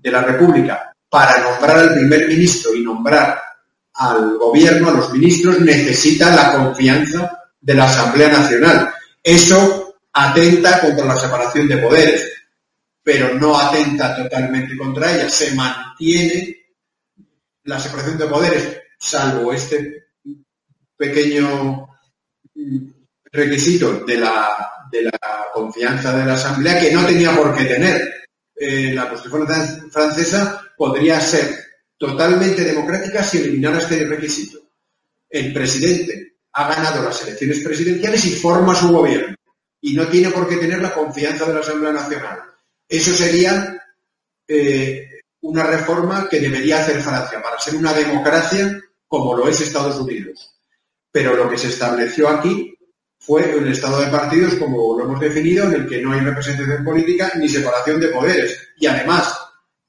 de 0.04 0.10
la 0.10 0.20
República, 0.20 0.92
para 1.08 1.38
nombrar 1.38 1.78
al 1.78 1.94
primer 1.94 2.28
ministro 2.28 2.74
y 2.74 2.82
nombrar 2.82 3.40
al 3.94 4.36
gobierno, 4.36 4.90
a 4.90 4.92
los 4.92 5.10
ministros, 5.12 5.60
necesita 5.60 6.34
la 6.34 6.52
confianza 6.52 7.40
de 7.58 7.74
la 7.74 7.86
Asamblea 7.86 8.28
Nacional. 8.28 8.92
Eso 9.22 9.96
atenta 10.12 10.80
contra 10.80 11.06
la 11.06 11.16
separación 11.16 11.68
de 11.68 11.78
poderes, 11.78 12.32
pero 13.02 13.32
no 13.32 13.58
atenta 13.58 14.14
totalmente 14.14 14.76
contra 14.76 15.10
ella. 15.10 15.30
Se 15.30 15.54
mantiene 15.54 16.54
la 17.62 17.80
separación 17.80 18.18
de 18.18 18.26
poderes, 18.26 18.78
salvo 18.98 19.54
este 19.54 20.08
pequeño 20.98 21.88
requisito 23.32 24.04
de 24.04 24.18
la, 24.18 24.48
de 24.92 25.02
la 25.04 25.18
confianza 25.54 26.14
de 26.14 26.26
la 26.26 26.34
Asamblea 26.34 26.78
que 26.78 26.92
no 26.92 27.06
tenía 27.06 27.34
por 27.34 27.56
qué 27.56 27.64
tener. 27.64 28.23
Eh, 28.66 28.94
la 28.94 29.10
Constitución 29.10 29.90
francesa 29.90 30.72
podría 30.74 31.20
ser 31.20 31.54
totalmente 31.98 32.64
democrática 32.64 33.22
si 33.22 33.36
eliminara 33.36 33.76
este 33.76 34.06
requisito. 34.06 34.58
El 35.28 35.52
presidente 35.52 36.36
ha 36.52 36.74
ganado 36.74 37.04
las 37.04 37.20
elecciones 37.24 37.60
presidenciales 37.60 38.24
y 38.24 38.36
forma 38.36 38.74
su 38.74 38.88
gobierno 38.88 39.36
y 39.82 39.92
no 39.92 40.08
tiene 40.08 40.30
por 40.30 40.48
qué 40.48 40.56
tener 40.56 40.80
la 40.80 40.94
confianza 40.94 41.44
de 41.44 41.52
la 41.52 41.60
Asamblea 41.60 41.92
Nacional. 41.92 42.38
Eso 42.88 43.12
sería 43.12 43.82
eh, 44.48 45.10
una 45.42 45.64
reforma 45.64 46.26
que 46.26 46.40
debería 46.40 46.80
hacer 46.80 47.02
Francia 47.02 47.42
para 47.42 47.60
ser 47.60 47.76
una 47.76 47.92
democracia 47.92 48.80
como 49.06 49.36
lo 49.36 49.46
es 49.46 49.60
Estados 49.60 49.98
Unidos. 49.98 50.54
Pero 51.12 51.36
lo 51.36 51.50
que 51.50 51.58
se 51.58 51.68
estableció 51.68 52.30
aquí 52.30 52.73
fue 53.26 53.56
un 53.56 53.68
estado 53.68 54.00
de 54.00 54.08
partidos, 54.08 54.54
como 54.54 54.98
lo 54.98 55.04
hemos 55.04 55.20
definido, 55.20 55.64
en 55.64 55.74
el 55.74 55.88
que 55.88 56.02
no 56.02 56.12
hay 56.12 56.20
representación 56.20 56.84
política 56.84 57.32
ni 57.36 57.48
separación 57.48 58.00
de 58.00 58.08
poderes. 58.08 58.58
Y 58.76 58.86
además, 58.86 59.34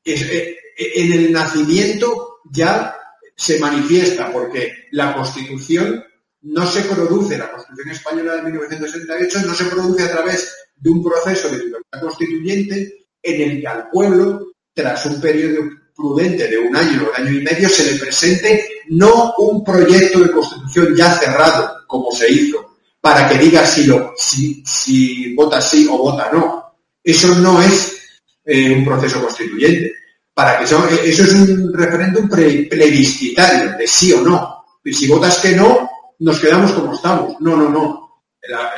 eh, 0.03 0.57
en 0.77 1.13
el 1.13 1.31
nacimiento 1.31 2.39
ya 2.51 2.95
se 3.35 3.59
manifiesta, 3.59 4.31
porque 4.31 4.87
la 4.91 5.13
Constitución 5.13 6.03
no 6.43 6.65
se 6.65 6.83
produce, 6.83 7.37
la 7.37 7.51
Constitución 7.51 7.89
española 7.89 8.35
de 8.35 8.43
1978 8.43 9.39
no 9.45 9.53
se 9.53 9.65
produce 9.65 10.03
a 10.03 10.11
través 10.11 10.55
de 10.75 10.89
un 10.89 11.03
proceso 11.03 11.49
de 11.49 11.57
libertad 11.57 12.01
constituyente 12.01 13.07
en 13.21 13.41
el 13.41 13.61
que 13.61 13.67
al 13.67 13.89
pueblo, 13.89 14.53
tras 14.73 15.05
un 15.07 15.19
periodo 15.19 15.63
prudente 15.95 16.47
de 16.47 16.57
un 16.57 16.75
año 16.75 17.03
o 17.03 17.09
un 17.09 17.25
año 17.25 17.39
y 17.39 17.43
medio 17.43 17.69
se 17.69 17.91
le 17.91 17.99
presente 17.99 18.69
no 18.89 19.33
un 19.37 19.63
proyecto 19.63 20.19
de 20.19 20.31
constitución 20.31 20.95
ya 20.95 21.11
cerrado, 21.17 21.85
como 21.87 22.11
se 22.11 22.31
hizo, 22.31 22.74
para 23.05 23.29
que 23.29 23.37
diga 23.37 23.63
si, 23.63 23.83
lo, 23.83 24.15
si, 24.17 24.63
si 24.65 25.35
vota 25.35 25.61
sí 25.61 25.87
o 25.87 25.95
vota 25.95 26.27
no. 26.33 26.75
Eso 27.03 27.35
no 27.35 27.61
es 27.61 27.99
eh, 28.43 28.73
un 28.77 28.83
proceso 28.83 29.21
constituyente. 29.21 29.93
Para 30.33 30.57
que 30.57 30.63
eso, 30.63 30.83
eso 30.89 31.21
es 31.21 31.33
un 31.33 31.71
referéndum 31.71 32.27
plebiscitario, 32.27 33.77
de 33.77 33.85
sí 33.85 34.11
o 34.11 34.21
no. 34.21 34.65
Y 34.83 34.91
si 34.91 35.07
votas 35.07 35.37
que 35.37 35.51
no, 35.51 35.87
nos 36.17 36.39
quedamos 36.39 36.71
como 36.71 36.95
estamos. 36.95 37.39
No, 37.41 37.55
no, 37.55 37.69
no. 37.69 38.23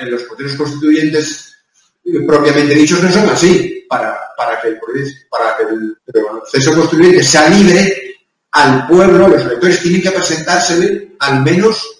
En, 0.01 0.11
los 0.11 0.23
procesos 0.23 0.57
constituyentes 0.57 1.55
eh, 2.03 2.19
propiamente 2.27 2.75
dichos 2.75 3.01
no 3.01 3.09
son 3.09 3.29
así. 3.29 3.85
Para, 3.87 4.19
para 4.35 4.59
que 4.59 4.67
el, 4.67 4.79
para 5.29 5.55
que 5.55 5.63
el 5.63 5.97
proceso 6.05 6.75
constituyente 6.75 7.23
sea 7.23 7.47
libre, 7.47 8.17
al 8.51 8.87
pueblo, 8.87 9.29
los 9.29 9.41
electores 9.45 9.81
tienen 9.81 10.01
que 10.01 10.11
presentársele 10.11 11.15
al 11.17 11.43
menos 11.43 11.96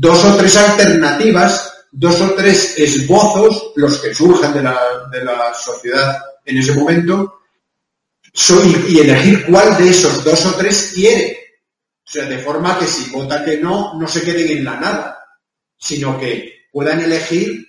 dos 0.00 0.24
o 0.24 0.34
tres 0.38 0.56
alternativas, 0.56 1.84
dos 1.92 2.18
o 2.22 2.32
tres 2.32 2.78
esbozos, 2.78 3.72
los 3.76 3.98
que 3.98 4.14
surjan 4.14 4.54
de 4.54 4.62
la, 4.62 5.52
sociedad 5.52 6.18
en 6.46 6.56
ese 6.56 6.72
momento, 6.72 7.42
y 8.88 8.98
elegir 8.98 9.44
cuál 9.44 9.76
de 9.76 9.90
esos 9.90 10.24
dos 10.24 10.46
o 10.46 10.54
tres 10.54 10.92
quiere. 10.94 11.36
O 12.02 12.10
sea, 12.10 12.24
de 12.24 12.38
forma 12.38 12.78
que 12.78 12.86
si 12.86 13.10
vota 13.10 13.44
que 13.44 13.58
no, 13.58 13.92
no 14.00 14.08
se 14.08 14.22
queden 14.22 14.56
en 14.56 14.64
la 14.64 14.80
nada, 14.80 15.18
sino 15.76 16.18
que 16.18 16.68
puedan 16.72 17.00
elegir 17.00 17.68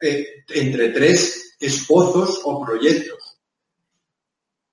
eh, 0.00 0.44
entre 0.48 0.88
tres 0.88 1.54
esbozos 1.60 2.40
o 2.42 2.64
proyectos. 2.64 3.38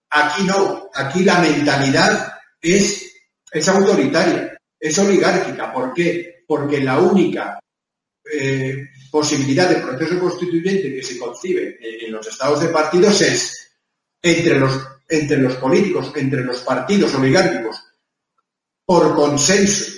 Aquí 0.09 0.41
no, 0.41 0.89
aquí 0.95 1.23
la 1.23 1.37
mentalidad 1.37 2.33
es, 2.59 3.13
es 3.51 3.67
autoritaria, 3.67 4.59
es 4.79 4.97
oligárquica. 4.97 5.71
¿Por 5.71 5.93
qué? 5.93 6.38
Porque 6.49 6.79
la 6.79 6.97
única 6.97 7.59
eh, 8.33 8.87
posibilidad 9.11 9.69
de 9.69 9.81
proceso 9.81 10.19
constituyente 10.19 10.95
que 10.95 11.03
se 11.03 11.19
concibe 11.19 11.77
en, 11.79 12.11
los 12.11 12.25
estados 12.25 12.59
de 12.61 12.69
partidos 12.69 13.21
es 13.21 13.71
entre 14.19 14.57
los, 14.57 14.73
entre 15.07 15.37
los 15.37 15.55
políticos, 15.57 16.11
entre 16.15 16.43
los 16.43 16.61
partidos 16.61 17.13
oligárquicos, 17.13 17.77
por 18.83 19.15
consenso, 19.15 19.91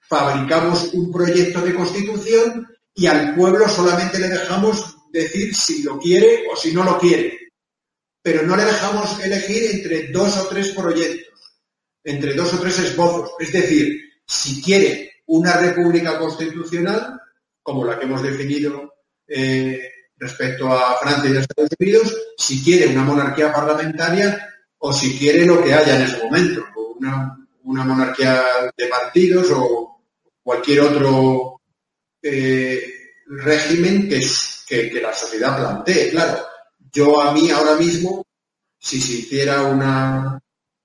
fabricamos 0.00 0.92
un 0.92 1.10
proyecto 1.10 1.62
de 1.62 1.74
constitución 1.74 2.68
y 2.94 3.06
al 3.06 3.34
pueblo 3.34 3.66
solamente 3.66 4.18
le 4.18 4.28
dejamos 4.28 4.96
decir 5.10 5.54
si 5.54 5.82
lo 5.82 5.98
quiere 5.98 6.44
o 6.52 6.56
si 6.56 6.74
no 6.74 6.84
lo 6.84 6.98
quiere 6.98 7.46
pero 8.26 8.42
no 8.42 8.56
le 8.56 8.64
dejamos 8.64 9.20
elegir 9.20 9.70
entre 9.70 10.08
dos 10.08 10.36
o 10.36 10.48
tres 10.48 10.70
proyectos, 10.70 11.60
entre 12.02 12.34
dos 12.34 12.54
o 12.54 12.58
tres 12.58 12.76
esbozos. 12.80 13.30
Es 13.38 13.52
decir, 13.52 14.00
si 14.26 14.60
quiere 14.60 15.15
una 15.26 15.56
república 15.56 16.18
constitucional, 16.18 17.20
como 17.62 17.84
la 17.84 17.98
que 17.98 18.04
hemos 18.04 18.22
definido 18.22 18.94
eh, 19.26 19.90
respecto 20.16 20.68
a 20.68 20.96
Francia 20.98 21.30
y 21.30 21.36
a 21.36 21.40
Estados 21.40 21.70
Unidos, 21.78 22.16
si 22.38 22.62
quiere 22.62 22.86
una 22.88 23.02
monarquía 23.02 23.52
parlamentaria 23.52 24.54
o 24.78 24.92
si 24.92 25.18
quiere 25.18 25.44
lo 25.44 25.62
que 25.62 25.74
haya 25.74 25.96
en 25.96 26.02
ese 26.02 26.22
momento, 26.24 26.64
una, 26.94 27.84
monarquía 27.84 28.42
de 28.76 28.86
partidos 28.86 29.48
o 29.50 30.00
cualquier 30.42 30.80
otro 30.80 31.60
eh, 32.22 32.82
régimen 33.26 34.08
que, 34.08 34.20
que 34.68 35.00
la 35.00 35.12
sociedad 35.12 35.56
plantee, 35.56 36.10
claro. 36.10 36.46
Yo 36.92 37.20
a 37.20 37.32
mí 37.32 37.50
ahora 37.50 37.74
mismo, 37.74 38.24
si 38.78 39.00
se 39.00 39.14
hiciera 39.14 39.64
una, 39.64 40.40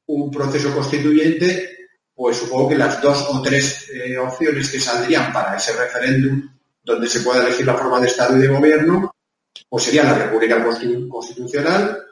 un 0.08 0.32
proceso 0.32 0.74
constituyente, 0.74 1.81
pues 2.14 2.38
supongo 2.38 2.70
que 2.70 2.78
las 2.78 3.02
dos 3.02 3.26
o 3.30 3.42
tres 3.42 3.90
eh, 3.90 4.18
opciones 4.18 4.70
que 4.70 4.80
saldrían 4.80 5.32
para 5.32 5.58
ese 5.58 5.74
referéndum, 5.74 6.50
donde 6.84 7.08
se 7.08 7.22
pueda 7.22 7.46
elegir 7.46 7.66
la 7.66 7.78
forma 7.78 8.00
de 8.00 8.08
Estado 8.08 8.38
y 8.38 8.42
de 8.42 8.48
gobierno, 8.48 9.14
pues 9.70 9.84
sería 9.84 10.04
la 10.04 10.16
República 10.16 10.64
Constitucional, 10.64 12.06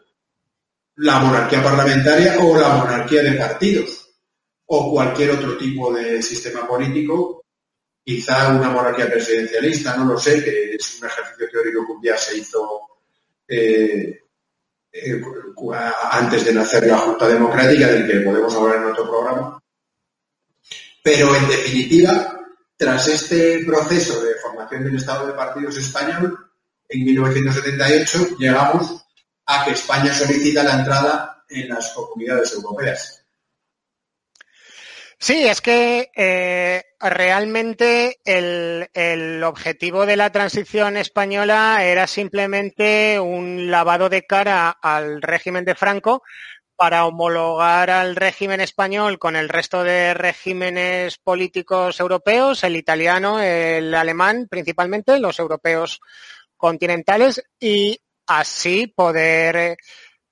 la 0.96 1.20
monarquía 1.20 1.64
parlamentaria 1.64 2.38
o 2.40 2.58
la 2.58 2.70
monarquía 2.70 3.24
de 3.24 3.34
partidos, 3.34 4.10
o 4.66 4.92
cualquier 4.92 5.32
otro 5.32 5.58
tipo 5.58 5.94
de 5.94 6.22
sistema 6.22 6.68
político, 6.68 7.44
quizá 8.04 8.50
una 8.50 8.70
monarquía 8.70 9.08
presidencialista, 9.08 9.96
no 9.98 10.06
lo 10.06 10.18
sé, 10.18 10.44
que 10.44 10.76
es 10.76 11.00
un 11.00 11.08
ejercicio 11.08 11.50
teórico 11.52 11.86
que 11.86 11.92
un 11.92 12.02
día 12.02 12.18
se 12.18 12.38
hizo 12.38 12.82
eh, 13.48 14.24
eh, 14.92 15.22
antes 16.12 16.46
de 16.46 16.54
nacer 16.54 16.88
la 16.88 16.98
Junta 16.98 17.28
Democrática, 17.28 17.88
del 17.88 18.08
que 18.08 18.20
podemos 18.22 18.54
hablar 18.56 18.78
en 18.78 18.92
otro 18.92 19.10
programa. 19.10 19.62
Pero 21.12 21.36
en 21.36 21.48
definitiva, 21.48 22.40
tras 22.78 23.08
este 23.08 23.66
proceso 23.66 24.24
de 24.24 24.36
formación 24.36 24.84
del 24.84 24.96
Estado 24.96 25.26
de 25.26 25.34
Partidos 25.34 25.76
español, 25.78 26.38
en 26.88 27.04
1978 27.04 28.38
llegamos 28.38 29.08
a 29.48 29.66
que 29.66 29.72
España 29.72 30.14
solicita 30.14 30.62
la 30.62 30.76
entrada 30.76 31.44
en 31.50 31.70
las 31.70 31.94
comunidades 31.94 32.54
europeas. 32.54 33.26
Sí, 35.18 35.48
es 35.48 35.62
que 35.62 36.12
eh, 36.16 36.84
realmente 37.00 38.20
el, 38.24 38.88
el, 38.94 39.44
objetivo 39.44 40.06
de 40.06 40.16
la 40.16 40.32
transición 40.32 40.96
española 40.96 41.84
era 41.84 42.06
simplemente 42.06 43.20
un 43.20 43.72
lavado 43.72 44.10
de 44.10 44.28
cara 44.28 44.70
al 44.70 45.24
régimen 45.24 45.66
de 45.66 45.74
Franco 45.74 46.22
para 46.80 47.06
homologar 47.06 47.90
al 47.90 48.16
régimen 48.16 48.62
español 48.62 49.20
con 49.20 49.36
el 49.36 49.50
resto 49.50 49.84
de 49.84 50.14
regímenes 50.14 51.18
políticos 51.18 52.00
europeos, 52.00 52.64
el 52.64 52.78
italiano, 52.78 53.42
el 53.42 53.94
alemán 53.94 54.48
principalmente, 54.50 55.20
los 55.20 55.40
europeos 55.40 56.00
continentales, 56.56 57.44
y 57.60 58.00
así 58.26 58.88
poder 58.88 59.56
eh, 59.58 59.78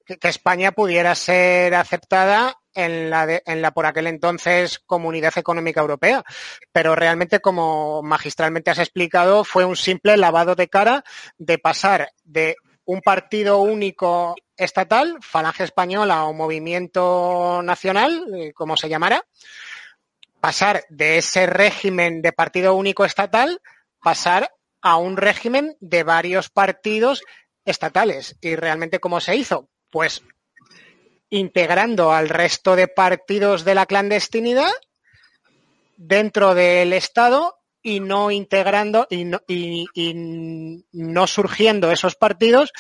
que 0.06 0.30
España 0.30 0.72
pudiera 0.72 1.16
ser 1.16 1.76
aceptada 1.76 2.56
en 2.74 3.10
la, 3.10 3.42
en 3.46 3.62
la 3.62 3.72
por 3.72 3.86
aquel 3.86 4.08
entonces 4.08 4.80
Comunidad 4.80 5.38
Económica 5.38 5.82
Europea. 5.82 6.24
Pero 6.72 6.96
realmente, 6.96 7.42
como 7.42 8.02
magistralmente 8.04 8.72
has 8.72 8.80
explicado, 8.80 9.44
fue 9.44 9.66
un 9.66 9.76
simple 9.76 10.16
lavado 10.16 10.56
de 10.56 10.70
cara 10.70 11.04
de 11.38 11.58
pasar 11.58 12.14
de 12.24 12.56
un 12.86 13.02
partido 13.02 13.60
único 13.60 14.34
estatal, 14.58 15.18
Falange 15.22 15.64
Española 15.64 16.26
o 16.26 16.34
Movimiento 16.34 17.62
Nacional, 17.64 18.26
eh, 18.36 18.54
como 18.54 18.76
se 18.76 18.90
llamara, 18.90 19.26
pasar 20.40 20.86
de 20.90 21.18
ese 21.18 21.46
régimen 21.46 22.22
de 22.22 22.34
partido 22.34 22.76
único 22.76 23.06
estatal, 23.06 23.62
pasar 24.02 24.52
a 24.82 24.98
un 24.98 25.18
régimen 25.18 25.76
de 25.80 26.04
varios 26.04 26.50
partidos 26.50 27.24
estatales. 27.66 28.38
¿Y 28.42 28.56
realmente 28.56 29.00
cómo 29.00 29.20
se 29.20 29.36
hizo? 29.36 29.70
Pues 29.90 30.24
integrando 31.30 32.14
al 32.14 32.30
resto 32.30 32.76
de 32.76 32.88
partidos 32.88 33.66
de 33.66 33.76
la 33.76 33.86
clandestinidad 33.86 34.72
dentro 35.98 36.54
del 36.54 36.94
Estado 36.94 37.58
y 37.82 38.00
no 38.00 38.32
integrando 38.32 39.08
y 39.10 39.26
no, 39.26 39.42
y, 39.48 39.86
no 40.92 41.28
surgiendo 41.28 41.92
esos 41.92 42.16
partidos 42.16 42.72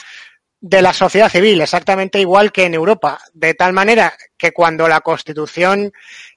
de 0.59 0.81
la 0.81 0.93
sociedad 0.93 1.29
civil, 1.29 1.61
exactamente 1.61 2.19
igual 2.19 2.51
que 2.51 2.65
en 2.65 2.73
Europa, 2.73 3.19
de 3.33 3.53
tal 3.53 3.73
manera 3.73 4.17
que 4.37 4.51
cuando 4.51 4.87
la 4.87 5.01
Constitución 5.01 5.91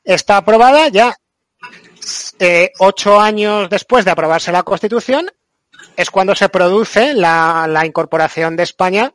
está 0.04 0.38
aprobada, 0.38 0.88
ya 0.88 1.16
eh, 2.38 2.70
ocho 2.78 3.20
años 3.20 3.70
después 3.70 4.04
de 4.04 4.10
aprobarse 4.10 4.52
la 4.52 4.62
Constitución, 4.62 5.30
es 5.96 6.10
cuando 6.10 6.34
se 6.34 6.48
produce 6.48 7.14
la, 7.14 7.66
la 7.68 7.86
incorporación 7.86 8.56
de 8.56 8.64
España 8.64 9.12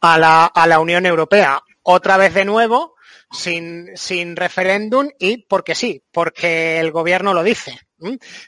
a 0.00 0.18
la, 0.18 0.46
a 0.46 0.66
la 0.66 0.80
Unión 0.80 1.06
Europea. 1.06 1.62
Otra 1.82 2.16
vez 2.16 2.34
de 2.34 2.44
nuevo, 2.44 2.94
sin, 3.30 3.90
sin 3.96 4.36
referéndum 4.36 5.08
y 5.18 5.38
porque 5.38 5.74
sí, 5.74 6.02
porque 6.12 6.80
el 6.80 6.90
gobierno 6.90 7.34
lo 7.34 7.42
dice 7.42 7.78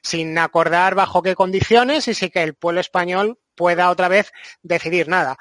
sin 0.02 0.36
acordar 0.38 0.94
bajo 0.94 1.22
qué 1.22 1.34
condiciones 1.34 2.08
y 2.08 2.14
sin 2.14 2.30
que 2.30 2.42
el 2.42 2.54
pueblo 2.54 2.80
español 2.80 3.38
pueda 3.56 3.90
otra 3.90 4.08
vez 4.08 4.32
decidir 4.62 5.08
nada. 5.08 5.38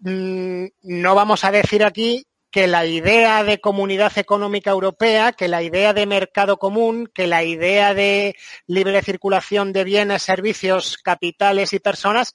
Mm, 0.00 0.66
no 0.82 1.14
vamos 1.14 1.44
a 1.44 1.50
decir 1.50 1.84
aquí 1.84 2.26
que 2.50 2.66
la 2.66 2.84
idea 2.84 3.44
de 3.44 3.60
comunidad 3.60 4.18
económica 4.18 4.70
europea, 4.70 5.32
que 5.32 5.48
la 5.48 5.62
idea 5.62 5.94
de 5.94 6.04
mercado 6.04 6.58
común, 6.58 7.10
que 7.12 7.26
la 7.26 7.44
idea 7.44 7.94
de 7.94 8.36
libre 8.66 9.02
circulación 9.02 9.72
de 9.72 9.84
bienes, 9.84 10.22
servicios, 10.22 10.98
capitales 10.98 11.72
y 11.72 11.78
personas 11.78 12.34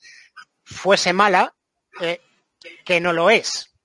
fuese 0.64 1.14
mala, 1.14 1.54
eh, 2.02 2.20
que 2.84 3.00
no 3.00 3.14
lo 3.14 3.30
es. 3.30 3.76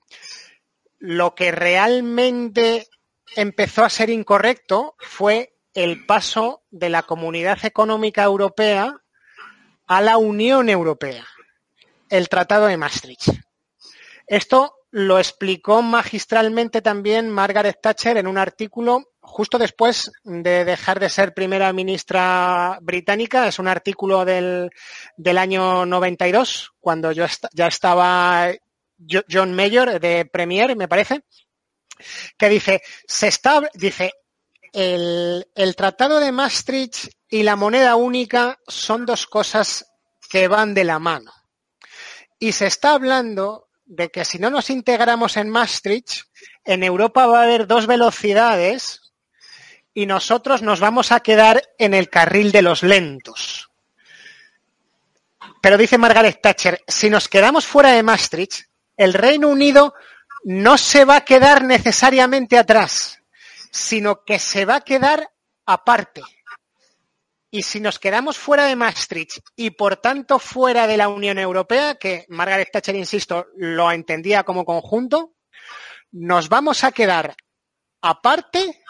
Lo 0.98 1.34
que 1.34 1.52
realmente 1.52 2.86
empezó 3.36 3.84
a 3.84 3.90
ser 3.90 4.08
incorrecto 4.08 4.94
fue 4.98 5.52
el 5.74 6.06
paso 6.06 6.62
de 6.70 6.88
la 6.88 7.02
Comunidad 7.02 7.62
Económica 7.64 8.22
Europea 8.24 9.02
a 9.92 10.00
la 10.00 10.16
Unión 10.16 10.70
Europea, 10.70 11.26
el 12.08 12.30
Tratado 12.30 12.64
de 12.64 12.78
Maastricht. 12.78 13.28
Esto 14.26 14.74
lo 14.90 15.18
explicó 15.18 15.82
magistralmente 15.82 16.80
también 16.80 17.28
Margaret 17.28 17.78
Thatcher 17.78 18.16
en 18.16 18.26
un 18.26 18.38
artículo 18.38 19.10
justo 19.20 19.58
después 19.58 20.10
de 20.24 20.64
dejar 20.64 20.98
de 20.98 21.10
ser 21.10 21.34
primera 21.34 21.70
ministra 21.74 22.78
británica. 22.80 23.46
Es 23.46 23.58
un 23.58 23.68
artículo 23.68 24.24
del, 24.24 24.70
del 25.18 25.36
año 25.36 25.84
92, 25.84 26.72
cuando 26.80 27.12
yo 27.12 27.26
ya 27.52 27.66
estaba 27.66 28.50
John 29.30 29.52
Mayor 29.52 30.00
de 30.00 30.24
Premier, 30.24 30.74
me 30.74 30.88
parece, 30.88 31.20
que 32.38 32.48
dice, 32.48 32.80
se 33.06 33.28
está, 33.28 33.60
dice, 33.74 34.10
el, 34.72 35.74
Tratado 35.76 36.18
de 36.18 36.32
Maastricht 36.32 37.08
y 37.32 37.44
la 37.44 37.56
moneda 37.56 37.96
única 37.96 38.58
son 38.68 39.06
dos 39.06 39.26
cosas 39.26 39.86
que 40.28 40.48
van 40.48 40.74
de 40.74 40.84
la 40.84 40.98
mano. 40.98 41.32
Y 42.38 42.52
se 42.52 42.66
está 42.66 42.92
hablando 42.92 43.70
de 43.86 44.10
que 44.10 44.26
si 44.26 44.38
no 44.38 44.50
nos 44.50 44.68
integramos 44.68 45.38
en 45.38 45.48
Maastricht, 45.48 46.24
en 46.62 46.82
Europa 46.82 47.26
va 47.26 47.40
a 47.40 47.44
haber 47.44 47.66
dos 47.66 47.86
velocidades 47.86 49.14
y 49.94 50.04
nosotros 50.04 50.60
nos 50.60 50.80
vamos 50.80 51.10
a 51.10 51.20
quedar 51.20 51.62
en 51.78 51.94
el 51.94 52.10
carril 52.10 52.52
de 52.52 52.60
los 52.60 52.82
lentos. 52.82 53.70
Pero 55.62 55.78
dice 55.78 55.96
Margaret 55.96 56.38
Thatcher, 56.42 56.84
si 56.86 57.08
nos 57.08 57.28
quedamos 57.28 57.66
fuera 57.66 57.92
de 57.92 58.02
Maastricht, 58.02 58.66
el 58.94 59.14
Reino 59.14 59.48
Unido 59.48 59.94
no 60.44 60.76
se 60.76 61.06
va 61.06 61.16
a 61.16 61.24
quedar 61.24 61.64
necesariamente 61.64 62.58
atrás, 62.58 63.22
sino 63.70 64.22
que 64.22 64.38
se 64.38 64.66
va 64.66 64.76
a 64.76 64.80
quedar 64.82 65.30
aparte. 65.64 66.20
Y 67.54 67.64
si 67.64 67.80
nos 67.80 67.98
quedamos 67.98 68.38
fuera 68.38 68.64
de 68.64 68.76
Maastricht 68.76 69.40
y 69.54 69.72
por 69.72 69.98
tanto 69.98 70.38
fuera 70.38 70.86
de 70.86 70.96
la 70.96 71.08
Unión 71.08 71.38
Europea, 71.38 71.96
que 71.96 72.24
Margaret 72.30 72.70
Thatcher, 72.72 72.94
insisto, 72.94 73.48
lo 73.56 73.92
entendía 73.92 74.42
como 74.42 74.64
conjunto, 74.64 75.34
nos 76.12 76.48
vamos 76.48 76.82
a 76.82 76.92
quedar 76.92 77.36
aparte 78.00 78.82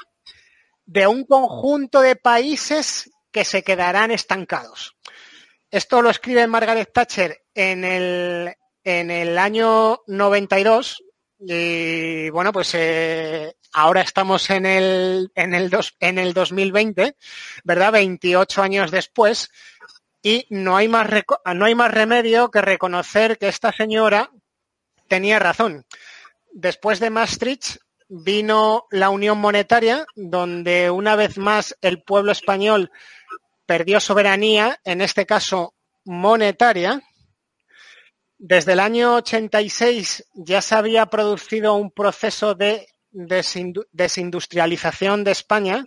de 0.87 1.09
un 1.09 1.25
conjunto 1.25 2.03
de 2.03 2.15
países 2.15 3.11
que 3.33 3.45
se 3.45 3.65
quedarán 3.65 4.13
estancados. 4.13 4.97
Esto 5.69 6.01
lo 6.01 6.11
escribe 6.11 6.47
Margaret 6.47 6.93
Thatcher 6.93 7.43
en 7.55 7.83
el, 7.85 8.55
en 8.85 9.11
el 9.11 9.39
año 9.39 10.03
92 10.07 11.03
y 11.41 12.31
bueno, 12.31 12.53
pues 12.53 12.71
eh, 12.75 13.57
ahora 13.73 14.03
estamos 14.03 14.51
en 14.51 14.67
el, 14.67 15.33
en, 15.35 15.55
el 15.55 15.71
dos, 15.71 15.95
en 16.01 16.19
el 16.19 16.35
2020, 16.35 17.17
¿verdad? 17.65 17.93
28 17.93 18.63
años 18.63 18.91
después, 18.91 19.51
y 20.23 20.47
no 20.51 20.77
hay, 20.77 20.89
más 20.89 21.09
no 21.55 21.65
hay 21.65 21.75
más 21.75 21.91
remedio 21.91 22.51
que 22.51 22.61
reconocer 22.61 23.39
que 23.39 23.49
esta 23.49 23.73
señora 23.73 24.31
tenía 25.09 25.39
razón. 25.39 25.85
Después 26.53 27.01
de 27.01 27.11
Maastricht 27.11 27.79
vino 28.09 28.87
la 28.91 29.11
Unión 29.11 29.39
Monetaria, 29.39 30.05
donde 30.15 30.91
una 30.91 31.17
vez 31.17 31.39
más 31.39 31.77
el 31.81 32.03
pueblo 32.03 32.31
español 32.33 32.91
perdió 33.67 34.01
soberanía, 34.01 34.79
en 34.85 35.01
este 35.01 35.25
caso 35.27 35.75
monetaria, 36.05 37.03
desde 38.39 38.73
el 38.73 38.81
año 38.81 39.15
86 39.15 40.25
ya 40.35 40.61
se 40.61 40.75
había 40.75 41.07
producido 41.07 41.75
un 41.75 41.91
proceso 41.91 42.55
de 42.55 42.89
desindustrialización 43.13 45.25
de 45.25 45.31
España 45.31 45.85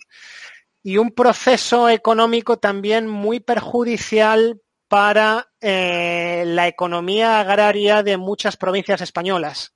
y 0.84 0.98
un 0.98 1.12
proceso 1.12 1.90
económico 1.90 2.58
también 2.58 3.08
muy 3.08 3.40
perjudicial 3.40 4.62
para 4.88 5.50
eh, 5.60 6.44
la 6.46 6.68
economía 6.68 7.40
agraria 7.40 8.04
de 8.04 8.18
muchas 8.18 8.56
provincias 8.56 9.02
españolas. 9.02 9.74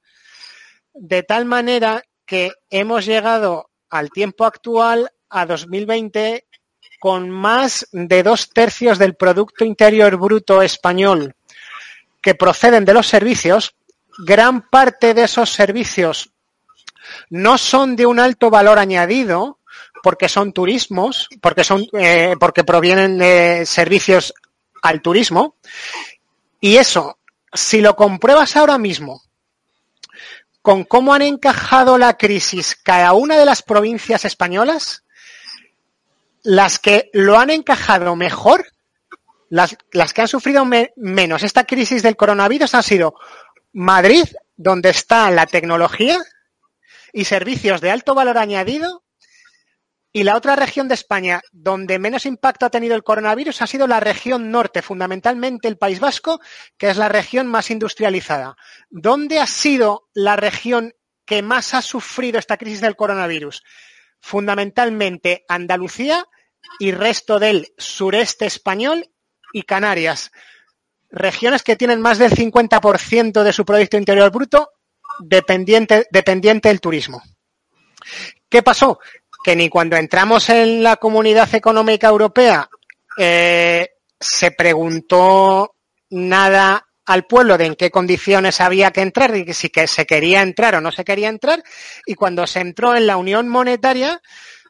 De 0.94 1.24
tal 1.24 1.46
manera 1.46 2.04
que 2.26 2.52
hemos 2.70 3.06
llegado 3.06 3.72
al 3.90 4.12
tiempo 4.12 4.46
actual, 4.46 5.12
a 5.30 5.46
2020, 5.46 6.48
con 7.00 7.30
más 7.30 7.88
de 7.92 8.24
dos 8.24 8.50
tercios 8.50 9.00
del 9.00 9.16
Producto 9.16 9.66
Interior 9.66 10.18
Bruto 10.18 10.62
español 10.62 11.36
que 12.22 12.36
proceden 12.36 12.86
de 12.86 12.94
los 12.94 13.08
servicios, 13.08 13.76
gran 14.26 14.70
parte 14.70 15.14
de 15.14 15.24
esos 15.24 15.52
servicios 15.52 16.34
no 17.30 17.58
son 17.58 17.96
de 17.96 18.06
un 18.06 18.20
alto 18.20 18.50
valor 18.50 18.80
añadido 18.80 19.60
porque 20.02 20.30
son 20.30 20.54
turismos, 20.54 21.28
porque 21.42 21.64
son, 21.64 21.86
eh, 21.94 22.36
porque 22.40 22.64
provienen 22.64 23.18
de 23.18 23.66
servicios 23.66 24.34
al 24.82 25.02
turismo. 25.02 25.56
Y 26.62 26.78
eso, 26.78 27.20
si 27.54 27.82
lo 27.82 27.96
compruebas 27.96 28.56
ahora 28.56 28.78
mismo 28.78 29.22
con 30.62 30.84
cómo 30.84 31.14
han 31.14 31.22
encajado 31.22 31.98
la 31.98 32.18
crisis 32.18 32.76
cada 32.76 33.14
una 33.14 33.38
de 33.38 33.46
las 33.46 33.62
provincias 33.62 34.26
españolas, 34.26 35.04
las 36.44 36.80
que 36.80 37.10
lo 37.14 37.40
han 37.40 37.50
encajado 37.50 38.16
mejor, 38.16 38.66
las, 39.50 39.78
las 39.92 40.14
que 40.14 40.22
han 40.22 40.28
sufrido 40.28 40.66
menos 40.96 41.44
esta 41.44 41.64
crisis 41.64 42.04
del 42.04 42.16
coronavirus 42.16 42.76
han 42.76 42.84
sido 42.84 43.16
Madrid, 43.74 44.26
donde 44.58 44.90
está 44.90 45.32
la 45.32 45.46
tecnología, 45.46 46.20
y 47.14 47.26
servicios 47.26 47.82
de 47.82 47.92
alto 47.92 48.16
valor 48.16 48.38
añadido. 48.38 49.04
Y 50.12 50.24
la 50.24 50.36
otra 50.36 50.56
región 50.56 50.88
de 50.88 50.96
España 50.96 51.42
donde 51.52 52.00
menos 52.00 52.26
impacto 52.26 52.66
ha 52.66 52.72
tenido 52.72 52.96
el 52.96 53.04
coronavirus 53.04 53.62
ha 53.62 53.68
sido 53.68 53.86
la 53.86 54.00
región 54.00 54.50
norte, 54.50 54.82
fundamentalmente 54.82 55.68
el 55.68 55.78
País 55.78 56.00
Vasco, 56.00 56.40
que 56.78 56.90
es 56.90 56.98
la 56.98 57.10
región 57.10 57.46
más 57.46 57.70
industrializada. 57.70 58.56
¿Dónde 58.90 59.40
ha 59.40 59.46
sido 59.46 60.10
la 60.14 60.36
región 60.36 60.94
que 61.26 61.44
más 61.44 61.76
ha 61.76 61.84
sufrido 61.84 62.40
esta 62.40 62.58
crisis 62.58 62.82
del 62.82 62.96
coronavirus? 62.96 63.64
Fundamentalmente 64.20 65.46
Andalucía 65.48 66.26
y 66.80 66.92
resto 66.92 67.38
del 67.38 67.74
sureste 67.78 68.48
español 68.48 69.12
y 69.54 69.62
Canarias. 69.62 70.32
Regiones 71.12 71.64
que 71.64 71.76
tienen 71.76 72.02
más 72.02 72.18
del 72.18 72.32
50% 72.32 73.44
de 73.44 73.54
su 73.54 73.64
Producto 73.64 73.98
Interior 73.98 74.32
Bruto 74.32 74.72
dependiente, 75.20 76.08
dependiente 76.12 76.70
del 76.70 76.82
turismo. 76.82 77.22
¿Qué 78.50 78.64
pasó? 78.64 79.00
Que 79.44 79.56
ni 79.56 79.70
cuando 79.70 79.96
entramos 79.96 80.50
en 80.50 80.84
la 80.84 80.98
Comunidad 80.98 81.54
Económica 81.54 82.08
Europea 82.08 82.70
eh, 83.18 83.90
se 84.20 84.52
preguntó 84.52 85.76
nada 86.10 86.88
al 87.06 87.26
pueblo 87.26 87.58
de 87.58 87.66
en 87.66 87.76
qué 87.76 87.90
condiciones 87.90 88.62
había 88.62 88.92
que 88.92 89.02
entrar 89.02 89.36
y 89.36 89.54
si 89.54 89.70
que 89.70 89.88
se 89.88 90.06
quería 90.06 90.42
entrar 90.42 90.76
o 90.76 90.82
no 90.82 90.92
se 90.92 91.04
quería 91.04 91.30
entrar. 91.30 91.64
Y 92.06 92.16
cuando 92.16 92.46
se 92.46 92.60
entró 92.60 92.96
en 92.96 93.08
la 93.08 93.18
Unión 93.18 93.50
Monetaria, 93.50 94.22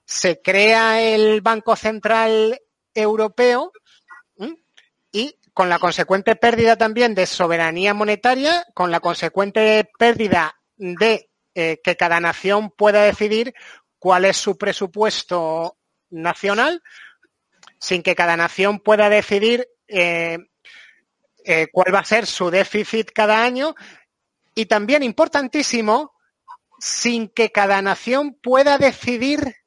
se 0.06 0.42
crea 0.42 1.02
el 1.02 1.42
Banco 1.42 1.76
Central 1.76 2.60
Europeo 2.94 3.72
y 5.12 5.36
con 5.60 5.68
la 5.68 5.78
consecuente 5.78 6.38
pérdida 6.38 6.78
también 6.78 7.14
de 7.14 7.26
soberanía 7.26 7.94
monetaria, 7.94 8.66
con 8.74 8.92
la 8.92 9.02
consecuente 9.02 9.92
pérdida 10.00 10.58
de 10.78 11.30
eh, 11.54 11.82
que 11.84 11.98
cada 11.98 12.22
nación 12.22 12.72
pueda 12.72 13.04
decidir 13.04 13.54
cuál 13.98 14.24
es 14.24 14.38
su 14.38 14.58
presupuesto 14.58 15.76
nacional, 16.12 16.82
sin 17.78 18.04
que 18.04 18.16
cada 18.16 18.38
nación 18.38 18.80
pueda 18.80 19.10
decidir 19.10 19.68
eh, 19.90 20.38
eh, 21.44 21.68
cuál 21.74 21.94
va 21.94 22.00
a 22.00 22.06
ser 22.06 22.26
su 22.26 22.50
déficit 22.50 23.12
cada 23.14 23.44
año 23.44 23.76
y 24.56 24.66
también 24.68 25.04
importantísimo, 25.04 26.14
sin 26.80 27.28
que 27.28 27.52
cada 27.52 27.82
nación 27.82 28.40
pueda 28.42 28.78
decidir 28.78 29.58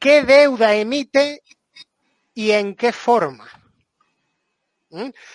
qué 0.00 0.24
deuda 0.24 0.74
emite 0.74 1.40
y 2.34 2.50
en 2.50 2.74
qué 2.74 2.90
forma 2.90 3.61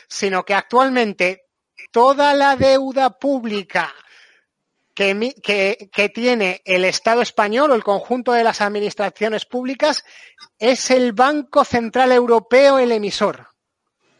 sino 0.07 0.43
que 0.43 0.53
actualmente 0.53 1.45
toda 1.91 2.33
la 2.33 2.55
deuda 2.55 3.17
pública 3.17 3.93
que, 4.93 5.35
que, 5.93 6.09
tiene 6.09 6.61
el 6.65 6.83
Estado 6.83 7.21
español 7.21 7.69
o 7.69 7.75
el 7.75 7.83
conjunto 7.83 8.31
de 8.31 8.43
las 8.43 8.61
administraciones 8.61 9.45
públicas 9.45 10.03
es 10.57 10.89
el 10.89 11.13
Banco 11.13 11.63
Central 11.63 12.11
Europeo 12.11 12.79
el 12.79 12.91
emisor. 12.91 13.47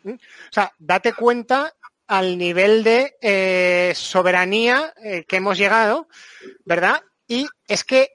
O 0.06 0.17
sea, 0.52 0.71
date 0.78 1.13
cuenta 1.13 1.73
al 2.06 2.38
nivel 2.38 2.84
de 2.84 3.17
eh, 3.21 3.93
soberanía 3.95 4.93
eh, 5.04 5.26
que 5.28 5.38
hemos 5.38 5.58
llegado, 5.58 6.08
¿verdad? 6.63 7.02
Y 7.28 7.47
es 7.67 7.84
que 7.84 8.12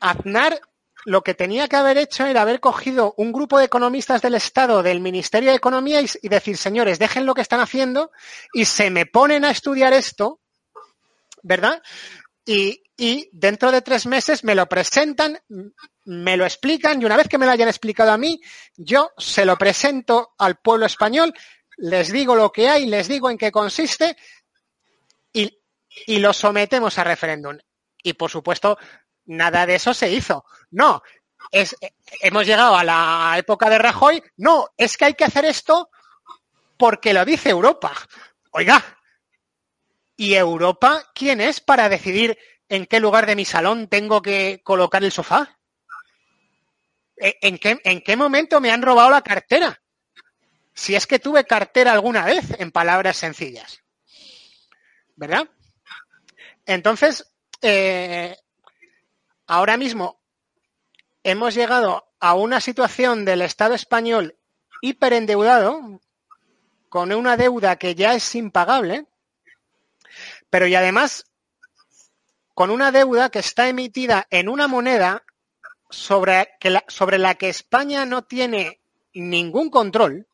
Aznar 0.00 0.60
lo 1.04 1.22
que 1.22 1.34
tenía 1.34 1.68
que 1.68 1.76
haber 1.76 1.98
hecho 1.98 2.26
era 2.26 2.42
haber 2.42 2.60
cogido 2.60 3.14
un 3.16 3.32
grupo 3.32 3.58
de 3.58 3.64
economistas 3.64 4.22
del 4.22 4.34
Estado, 4.34 4.82
del 4.82 5.00
Ministerio 5.00 5.50
de 5.50 5.56
Economía 5.56 6.00
y, 6.00 6.28
decir, 6.28 6.56
señores, 6.56 6.98
dejen 6.98 7.26
lo 7.26 7.34
que 7.34 7.40
están 7.40 7.60
haciendo 7.60 8.12
y 8.52 8.64
se 8.64 8.90
me 8.90 9.06
ponen 9.06 9.44
a 9.44 9.50
estudiar 9.50 9.92
esto, 9.92 10.40
¿verdad? 11.42 11.82
Y, 12.44 12.82
y, 12.96 13.28
dentro 13.32 13.72
de 13.72 13.82
tres 13.82 14.06
meses 14.06 14.44
me 14.44 14.54
lo 14.54 14.68
presentan, 14.68 15.38
me 16.04 16.36
lo 16.36 16.44
explican 16.44 17.00
y 17.00 17.04
una 17.04 17.16
vez 17.16 17.28
que 17.28 17.38
me 17.38 17.46
lo 17.46 17.52
hayan 17.52 17.68
explicado 17.68 18.12
a 18.12 18.18
mí, 18.18 18.40
yo 18.76 19.10
se 19.18 19.44
lo 19.44 19.56
presento 19.56 20.34
al 20.38 20.56
pueblo 20.56 20.86
español, 20.86 21.34
les 21.78 22.12
digo 22.12 22.36
lo 22.36 22.52
que 22.52 22.68
hay, 22.68 22.86
les 22.86 23.08
digo 23.08 23.30
en 23.30 23.38
qué 23.38 23.50
consiste 23.50 24.16
y, 25.32 25.58
y 26.06 26.18
lo 26.18 26.32
sometemos 26.32 26.98
a 26.98 27.04
referéndum. 27.04 27.58
Y 28.04 28.14
por 28.14 28.30
supuesto, 28.30 28.78
nada 29.26 29.66
de 29.66 29.76
eso 29.76 29.94
se 29.94 30.10
hizo. 30.10 30.44
No, 30.70 31.02
es, 31.50 31.76
hemos 32.20 32.46
llegado 32.46 32.76
a 32.76 32.84
la 32.84 33.34
época 33.36 33.68
de 33.68 33.78
Rajoy. 33.78 34.22
No, 34.36 34.68
es 34.76 34.96
que 34.96 35.06
hay 35.06 35.14
que 35.14 35.24
hacer 35.24 35.44
esto 35.44 35.90
porque 36.76 37.12
lo 37.12 37.24
dice 37.24 37.50
Europa. 37.50 37.92
Oiga, 38.50 38.82
¿y 40.16 40.34
Europa 40.34 41.10
quién 41.14 41.40
es 41.40 41.60
para 41.60 41.88
decidir 41.88 42.38
en 42.68 42.86
qué 42.86 43.00
lugar 43.00 43.26
de 43.26 43.36
mi 43.36 43.44
salón 43.44 43.88
tengo 43.88 44.22
que 44.22 44.60
colocar 44.64 45.04
el 45.04 45.12
sofá? 45.12 45.58
¿E, 47.16 47.38
¿En 47.42 47.58
qué, 47.58 47.80
en 47.84 48.00
qué 48.00 48.16
momento 48.16 48.60
me 48.60 48.70
han 48.70 48.82
robado 48.82 49.10
la 49.10 49.22
cartera? 49.22 49.80
Si 50.74 50.94
es 50.94 51.06
que 51.06 51.18
tuve 51.18 51.44
cartera 51.44 51.92
alguna 51.92 52.24
vez, 52.24 52.58
en 52.58 52.72
palabras 52.72 53.18
sencillas. 53.18 53.82
¿Verdad? 55.16 55.48
Entonces, 56.64 57.30
eh, 57.60 58.36
ahora 59.52 59.76
mismo 59.76 60.18
hemos 61.24 61.54
llegado 61.54 62.06
a 62.20 62.32
una 62.32 62.58
situación 62.58 63.26
del 63.26 63.42
Estado 63.42 63.74
español 63.74 64.38
hiperendeudado, 64.80 66.00
con 66.88 67.12
una 67.12 67.36
deuda 67.36 67.76
que 67.76 67.94
ya 67.94 68.14
es 68.14 68.34
impagable, 68.34 69.04
pero 70.48 70.66
y 70.66 70.74
además 70.74 71.26
con 72.54 72.70
una 72.70 72.92
deuda 72.92 73.28
que 73.28 73.40
está 73.40 73.68
emitida 73.68 74.26
en 74.30 74.48
una 74.48 74.68
moneda 74.68 75.22
sobre, 75.90 76.48
la, 76.62 76.82
la 77.18 77.34
que 77.34 77.50
España 77.50 78.06
no 78.06 78.22
tiene 78.22 78.80
ningún 79.12 79.68
control, 79.68 80.26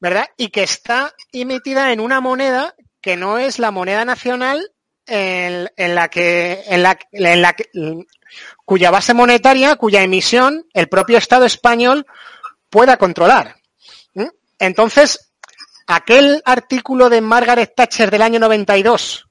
¿verdad? 0.00 0.28
Y 0.36 0.48
que 0.48 0.64
está 0.64 1.14
emitida 1.30 1.92
en 1.92 2.00
una 2.00 2.20
moneda 2.20 2.74
que 3.00 3.16
no 3.16 3.38
es 3.38 3.60
la 3.60 3.70
moneda 3.70 4.04
nacional 4.04 4.73
en, 5.06 5.94
la 5.94 6.08
que, 6.08 6.64
en 6.66 6.82
la, 6.82 6.98
en 7.12 7.42
la 7.42 7.54
cuya 8.64 8.90
base 8.90 9.14
monetaria, 9.14 9.76
cuya 9.76 10.02
emisión 10.02 10.66
el 10.72 10.88
propio 10.88 11.18
Estado 11.18 11.44
español 11.44 12.06
pueda 12.70 12.96
controlar. 12.96 13.56
¿Mm? 14.14 14.28
Entonces, 14.58 15.32
aquel 15.86 16.42
artículo 16.44 17.10
de 17.10 17.20
Margaret 17.20 17.74
Thatcher 17.74 18.10
del 18.10 18.22
año 18.22 18.38
92, 18.40 19.26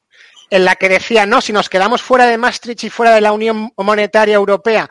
en 0.49 0.65
la 0.65 0.75
que 0.75 0.89
decía, 0.89 1.25
no, 1.25 1.41
si 1.41 1.51
nos 1.51 1.69
quedamos 1.69 2.01
fuera 2.01 2.25
de 2.27 2.37
Maastricht 2.37 2.83
y 2.83 2.89
fuera 2.89 3.13
de 3.15 3.21
la 3.21 3.31
Unión 3.31 3.71
Monetaria 3.77 4.35
Europea, 4.35 4.89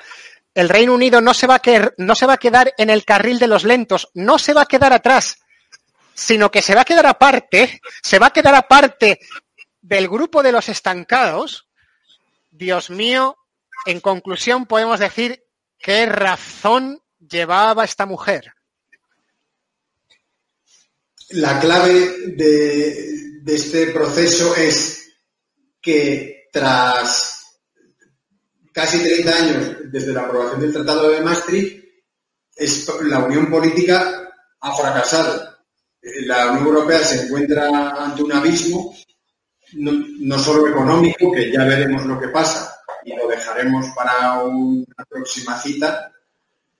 el 0.54 0.68
Reino 0.68 0.92
Unido 0.92 1.20
no 1.20 1.32
se 1.32 1.46
va 1.46 1.56
a, 1.56 1.92
no 1.98 2.14
se 2.14 2.26
va 2.26 2.34
a 2.34 2.38
quedar 2.38 2.74
en 2.76 2.90
el 2.90 3.04
carril 3.04 3.38
de 3.38 3.46
los 3.46 3.64
lentos, 3.64 4.10
no 4.14 4.38
se 4.38 4.52
va 4.52 4.62
a 4.62 4.66
quedar 4.66 4.92
atrás, 4.92 5.38
sino 6.14 6.50
que 6.50 6.62
se 6.62 6.74
va 6.74 6.82
a 6.82 6.84
quedar 6.84 7.06
aparte, 7.06 7.80
se 8.02 8.18
va 8.18 8.26
a 8.26 8.32
quedar 8.32 8.54
aparte 8.54 9.20
del 9.82 10.08
grupo 10.08 10.42
de 10.42 10.52
los 10.52 10.68
estancados, 10.68 11.68
Dios 12.50 12.88
mío, 12.88 13.36
en 13.84 14.00
conclusión 14.00 14.66
podemos 14.66 15.00
decir 15.00 15.44
qué 15.78 16.06
razón 16.06 17.02
llevaba 17.18 17.84
esta 17.84 18.06
mujer. 18.06 18.54
La 21.30 21.58
clave 21.58 22.34
de, 22.36 23.42
este 23.46 23.88
proceso 23.88 24.54
es 24.54 25.10
que 25.80 26.48
tras 26.52 27.58
casi 28.72 29.02
30 29.02 29.36
años 29.36 29.76
desde 29.86 30.12
la 30.12 30.22
aprobación 30.22 30.60
del 30.60 30.72
Tratado 30.72 31.10
de 31.10 31.20
Maastricht, 31.22 31.82
la 33.02 33.24
unión 33.24 33.50
política 33.50 34.32
ha 34.60 34.74
fracasado. 34.76 35.50
La 36.02 36.52
Unión 36.52 36.66
Europea 36.66 36.98
se 37.00 37.24
encuentra 37.24 37.90
ante 37.90 38.22
un 38.22 38.32
abismo 38.32 38.94
no, 39.74 40.38
solo 40.38 40.68
económico, 40.68 41.32
que 41.32 41.50
ya 41.50 41.64
veremos 41.64 42.04
lo 42.06 42.18
que 42.18 42.28
pasa 42.28 42.76
y 43.04 43.14
lo 43.16 43.26
dejaremos 43.28 43.86
para 43.96 44.42
una 44.42 45.04
próxima 45.08 45.58
cita, 45.58 46.12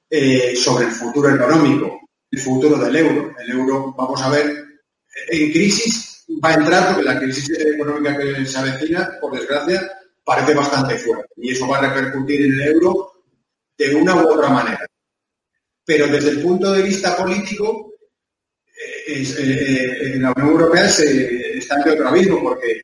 eh, 0.09 0.55
sobre 0.55 0.87
el 0.87 0.93
futuro 0.93 1.35
económico, 1.35 2.01
el 2.31 2.39
futuro 2.39 2.77
del 2.77 2.95
euro. 2.97 3.35
El 3.39 3.51
euro, 3.51 3.95
vamos 3.97 4.21
a 4.23 4.29
ver, 4.29 4.65
en 5.29 5.53
crisis 5.53 6.25
va 6.43 6.51
a 6.51 6.55
entrar 6.55 6.89
porque 6.89 7.03
la 7.03 7.19
crisis 7.19 7.51
económica 7.59 8.17
que 8.19 8.47
se 8.47 8.59
avecina, 8.59 9.19
por 9.21 9.33
desgracia, 9.33 9.91
parece 10.25 10.55
bastante 10.55 10.97
fuerte 10.99 11.33
y 11.37 11.51
eso 11.51 11.67
va 11.67 11.79
a 11.79 11.93
repercutir 11.93 12.43
en 12.43 12.53
el 12.53 12.61
euro 12.75 13.13
de 13.77 13.95
una 13.95 14.15
u 14.17 14.29
otra 14.29 14.49
manera. 14.49 14.87
Pero 15.85 16.07
desde 16.07 16.31
el 16.31 16.43
punto 16.43 16.73
de 16.73 16.83
vista 16.83 17.17
político, 17.17 17.92
eh, 19.07 19.23
eh, 19.39 20.13
en 20.15 20.23
la 20.23 20.33
Unión 20.33 20.51
Europea 20.53 20.89
se 20.89 21.59
está 21.59 21.77
ante 21.77 21.91
otro 21.91 22.09
abismo 22.09 22.43
porque 22.43 22.81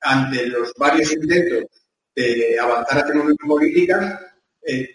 ante 0.00 0.46
los 0.46 0.72
varios 0.76 1.12
intentos 1.12 1.64
de 2.14 2.58
avanzar 2.58 3.04
hacia 3.04 3.20
una 3.20 3.34
política, 3.46 4.34
eh, 4.66 4.88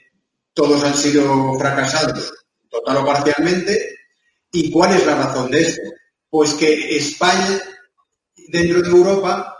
todos 0.53 0.83
han 0.83 0.93
sido 0.93 1.57
fracasados, 1.57 2.33
total 2.69 2.97
o 2.97 3.05
parcialmente. 3.05 3.97
¿Y 4.51 4.69
cuál 4.71 4.95
es 4.95 5.05
la 5.05 5.15
razón 5.15 5.49
de 5.49 5.61
esto? 5.61 5.81
Pues 6.29 6.53
que 6.53 6.97
España, 6.97 7.61
dentro 8.49 8.81
de 8.81 8.89
Europa, 8.89 9.53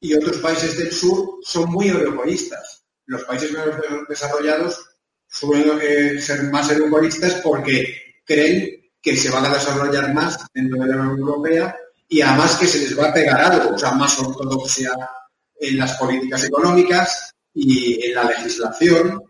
y 0.00 0.14
otros 0.14 0.38
países 0.38 0.78
del 0.78 0.92
sur 0.92 1.38
son 1.42 1.70
muy 1.70 1.88
europeístas. 1.88 2.84
Los 3.06 3.24
países 3.24 3.50
menos 3.52 3.76
desarrollados 4.08 4.84
suelen 5.26 6.20
ser 6.20 6.44
más 6.44 6.70
europeístas 6.70 7.40
porque 7.42 8.20
creen 8.24 8.77
que 9.10 9.16
se 9.16 9.30
van 9.30 9.46
a 9.46 9.54
desarrollar 9.54 10.12
más 10.12 10.46
dentro 10.52 10.82
de 10.82 10.88
la 10.88 10.96
Unión 10.96 11.18
Europea 11.18 11.76
y 12.08 12.20
además 12.20 12.56
que 12.56 12.66
se 12.66 12.80
les 12.80 12.98
va 12.98 13.08
a 13.08 13.12
pegar 13.12 13.40
algo, 13.40 13.74
o 13.74 13.78
sea, 13.78 13.92
más 13.92 14.18
ortodoxia 14.18 14.90
en 15.60 15.78
las 15.78 15.96
políticas 15.96 16.44
económicas 16.44 17.34
y 17.54 18.06
en 18.06 18.14
la 18.14 18.24
legislación. 18.24 19.22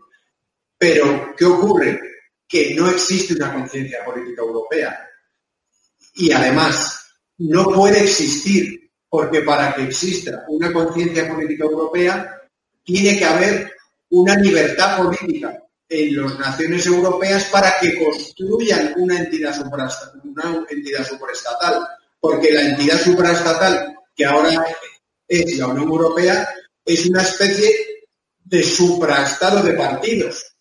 Pero, 0.77 1.33
¿qué 1.35 1.45
ocurre? 1.45 1.99
Que 2.47 2.73
no 2.75 2.89
existe 2.89 3.33
una 3.35 3.53
conciencia 3.53 4.03
política 4.05 4.41
europea. 4.41 5.07
Y 6.15 6.31
además, 6.31 7.05
no 7.39 7.65
puede 7.65 8.03
existir, 8.03 8.91
porque 9.09 9.41
para 9.41 9.73
que 9.73 9.83
exista 9.83 10.45
una 10.47 10.71
conciencia 10.71 11.27
política 11.27 11.65
europea, 11.65 12.37
tiene 12.83 13.17
que 13.17 13.25
haber 13.25 13.73
una 14.09 14.35
libertad 14.35 15.03
política 15.03 15.61
en 15.89 16.21
las 16.21 16.37
naciones 16.37 16.85
europeas 16.85 17.45
para 17.45 17.73
que 17.81 17.97
construyan 17.97 18.93
una 18.97 19.17
entidad, 19.17 19.59
una 20.23 20.65
entidad 20.69 21.07
superestatal, 21.07 21.87
porque 22.19 22.51
la 22.51 22.61
entidad 22.61 23.01
supraestatal 23.01 23.95
que 24.15 24.25
ahora 24.25 24.65
es 25.27 25.57
la 25.57 25.67
Unión 25.67 25.89
Europea 25.89 26.47
es 26.85 27.05
una 27.07 27.23
especie 27.23 27.71
de 28.43 28.63
supraestado 28.63 29.63
de 29.63 29.73
partidos, 29.73 30.55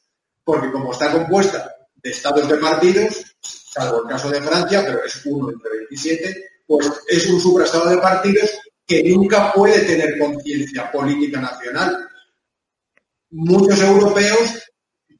porque 0.45 0.71
como 0.71 0.93
está 0.93 1.13
compuesta 1.13 1.75
de 1.97 2.11
estados 2.11 2.49
de 2.49 2.57
partidos, 2.57 3.25
salvo 3.41 4.03
el 4.03 4.09
caso 4.09 4.31
de 4.31 4.41
Francia, 4.41 4.83
pero 4.85 5.05
es 5.05 5.21
uno 5.27 5.51
entre 5.51 5.71
27, 5.79 6.51
pues 6.67 6.91
es 7.07 7.27
un 7.29 7.41
supraestado 7.41 7.91
de 7.91 7.99
partidos 7.99 8.51
que 8.87 9.03
nunca 9.05 9.53
puede 9.53 9.81
tener 9.81 10.19
conciencia 10.19 10.91
política 10.91 11.41
nacional. 11.41 12.09
Muchos 13.31 13.81
europeos 13.83 14.69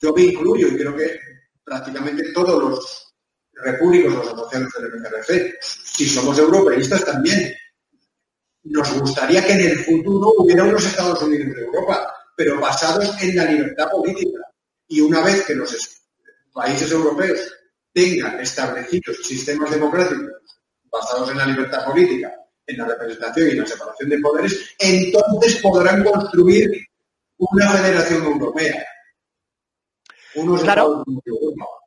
yo 0.01 0.13
me 0.13 0.23
incluyo 0.23 0.69
y 0.69 0.77
creo 0.77 0.97
que 0.97 1.21
prácticamente 1.65 2.33
todos 2.33 2.63
los 2.63 3.15
repúblicos, 3.53 4.15
los 4.15 4.29
asociados 4.29 4.73
del 4.81 5.01
MCRC, 5.01 5.59
si 5.61 6.09
somos 6.09 6.39
europeístas 6.39 7.05
también, 7.05 7.55
nos 8.65 9.01
gustaría 9.01 9.45
que 9.45 9.53
en 9.53 9.61
el 9.61 9.79
futuro 9.85 10.35
hubiera 10.39 10.65
unos 10.65 10.87
Estados 10.87 11.23
Unidos 11.23 11.55
de 11.55 11.63
Europa, 11.63 12.15
pero 12.37 12.61
basados 12.61 13.21
en 13.23 13.37
la 13.37 13.45
libertad 13.45 13.91
política. 13.91 14.41
Y 14.87 15.01
una 15.01 15.21
vez 15.23 15.45
que 15.45 15.55
los 15.55 15.77
países 16.53 16.91
europeos 16.93 17.41
tengan 17.93 18.39
establecidos 18.41 19.17
sistemas 19.25 19.71
democráticos 19.71 20.33
basados 20.85 21.31
en 21.31 21.39
la 21.39 21.47
libertad 21.47 21.85
política, 21.85 22.33
en 22.67 22.79
la 22.79 22.87
representación 22.87 23.49
y 23.49 23.51
en 23.53 23.61
la 23.61 23.67
separación 23.67 24.09
de 24.09 24.19
poderes, 24.19 24.75
entonces 24.79 25.57
podrán 25.57 26.05
construir 26.05 26.87
una 27.39 27.71
federación 27.71 28.25
europea 28.25 28.87
claro. 30.63 31.05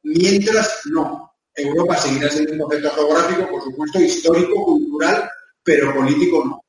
Mientras 0.03 0.81
no. 0.85 1.31
Europa 1.53 1.97
seguirá 1.97 2.29
siendo 2.29 2.53
un 2.53 2.59
concepto 2.59 2.89
geográfico, 2.91 3.49
por 3.49 3.63
supuesto, 3.63 3.99
histórico, 3.99 4.63
cultural, 4.63 5.29
pero 5.63 5.93
político 5.93 6.45
no. 6.45 6.65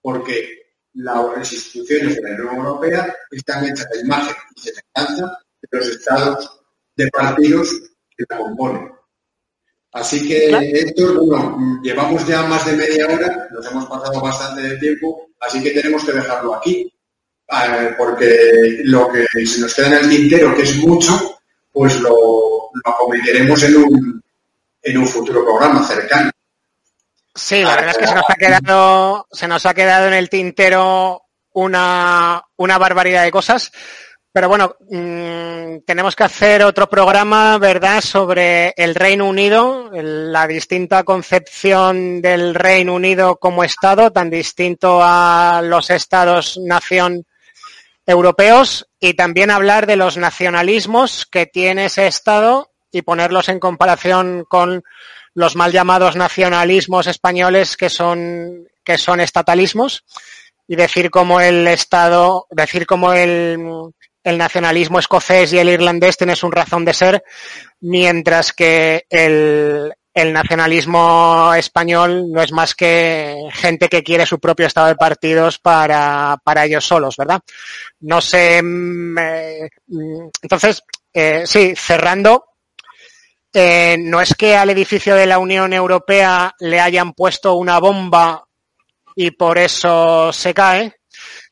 Porque 0.00 0.66
las 0.94 1.52
instituciones 1.52 2.16
de 2.16 2.22
la 2.22 2.50
Unión 2.50 2.56
Europea 2.66 3.14
están 3.30 3.64
hechas 3.64 3.88
de 3.90 4.00
imagen 4.00 4.34
y 4.54 4.60
semejanza 4.60 5.38
de 5.62 5.78
los 5.78 5.88
estados 5.88 6.60
de 6.96 7.08
partidos 7.08 7.70
que 8.16 8.24
la 8.28 8.38
componen. 8.38 8.92
Así 9.92 10.28
que, 10.28 10.50
Héctor, 10.50 11.24
bueno, 11.26 11.80
llevamos 11.82 12.26
ya 12.26 12.42
más 12.42 12.66
de 12.66 12.76
media 12.76 13.06
hora, 13.06 13.48
nos 13.50 13.66
hemos 13.66 13.86
pasado 13.86 14.20
bastante 14.20 14.62
de 14.62 14.76
tiempo, 14.76 15.28
así 15.40 15.62
que 15.62 15.70
tenemos 15.70 16.04
que 16.04 16.12
dejarlo 16.12 16.54
aquí. 16.54 16.92
Eh, 17.48 17.94
porque 17.96 18.80
lo 18.84 19.08
que 19.10 19.46
se 19.46 19.60
nos 19.60 19.74
queda 19.74 19.88
en 19.88 19.94
el 19.94 20.08
tintero, 20.08 20.54
que 20.54 20.62
es 20.62 20.76
mucho, 20.76 21.38
pues 21.72 22.00
lo, 22.00 22.70
cometeremos 22.98 23.62
en 23.62 23.76
un, 23.76 24.22
en 24.82 24.98
un 24.98 25.06
futuro 25.06 25.44
programa 25.44 25.86
cercano. 25.86 26.30
Sí, 27.34 27.62
la 27.62 27.76
verdad 27.76 27.90
es 27.90 27.98
que 27.98 28.06
se 28.06 28.14
nos 28.14 28.24
ha 28.28 28.34
quedado, 28.34 29.26
se 29.30 29.46
nos 29.46 29.66
ha 29.66 29.74
quedado 29.74 30.08
en 30.08 30.14
el 30.14 30.28
tintero 30.28 31.22
una, 31.52 32.42
una 32.56 32.78
barbaridad 32.78 33.22
de 33.22 33.30
cosas. 33.30 33.70
Pero 34.32 34.48
bueno, 34.48 34.76
mm, 34.90 35.84
tenemos 35.86 36.14
que 36.14 36.24
hacer 36.24 36.62
otro 36.62 36.88
programa, 36.88 37.56
¿verdad?, 37.58 38.02
sobre 38.02 38.74
el 38.76 38.94
Reino 38.94 39.26
Unido, 39.26 39.90
la 39.92 40.46
distinta 40.46 41.04
concepción 41.04 42.20
del 42.20 42.54
Reino 42.54 42.94
Unido 42.94 43.36
como 43.36 43.64
Estado, 43.64 44.10
tan 44.12 44.28
distinto 44.28 45.00
a 45.02 45.62
los 45.62 45.88
Estados-nación 45.88 47.24
europeos 48.06 48.88
y 49.00 49.14
también 49.14 49.50
hablar 49.50 49.86
de 49.86 49.96
los 49.96 50.16
nacionalismos 50.16 51.26
que 51.26 51.46
tiene 51.46 51.86
ese 51.86 52.06
Estado 52.06 52.72
y 52.92 53.02
ponerlos 53.02 53.48
en 53.48 53.58
comparación 53.58 54.44
con 54.48 54.84
los 55.34 55.56
mal 55.56 55.72
llamados 55.72 56.16
nacionalismos 56.16 57.06
españoles 57.08 57.76
que 57.76 57.90
son, 57.90 58.68
que 58.84 58.96
son 58.96 59.20
estatalismos 59.20 60.04
y 60.68 60.76
decir 60.76 61.10
cómo 61.10 61.40
el 61.40 61.66
Estado, 61.66 62.46
decir 62.50 62.86
cómo 62.86 63.12
el, 63.12 63.92
el 64.24 64.38
nacionalismo 64.38 64.98
escocés 64.98 65.52
y 65.52 65.58
el 65.58 65.68
irlandés 65.68 66.16
tienen 66.16 66.36
su 66.36 66.50
razón 66.50 66.84
de 66.84 66.94
ser, 66.94 67.24
mientras 67.80 68.52
que 68.52 69.04
el, 69.10 69.92
el 70.16 70.32
nacionalismo 70.32 71.52
español 71.52 72.32
no 72.32 72.40
es 72.40 72.50
más 72.50 72.74
que 72.74 73.36
gente 73.52 73.90
que 73.90 74.02
quiere 74.02 74.24
su 74.24 74.40
propio 74.40 74.66
estado 74.66 74.86
de 74.86 74.96
partidos 74.96 75.58
para, 75.58 76.38
para 76.42 76.64
ellos 76.64 76.86
solos, 76.86 77.18
¿verdad? 77.18 77.42
No 78.00 78.22
sé. 78.22 78.62
Mm, 78.62 79.18
eh, 79.18 79.68
mm, 79.88 80.28
entonces, 80.40 80.82
eh, 81.12 81.42
sí, 81.44 81.74
cerrando, 81.76 82.46
eh, 83.52 83.98
no 83.98 84.22
es 84.22 84.34
que 84.34 84.56
al 84.56 84.70
edificio 84.70 85.14
de 85.14 85.26
la 85.26 85.38
Unión 85.38 85.74
Europea 85.74 86.54
le 86.60 86.80
hayan 86.80 87.12
puesto 87.12 87.52
una 87.52 87.78
bomba 87.78 88.42
y 89.14 89.32
por 89.32 89.58
eso 89.58 90.32
se 90.32 90.54
cae, 90.54 90.94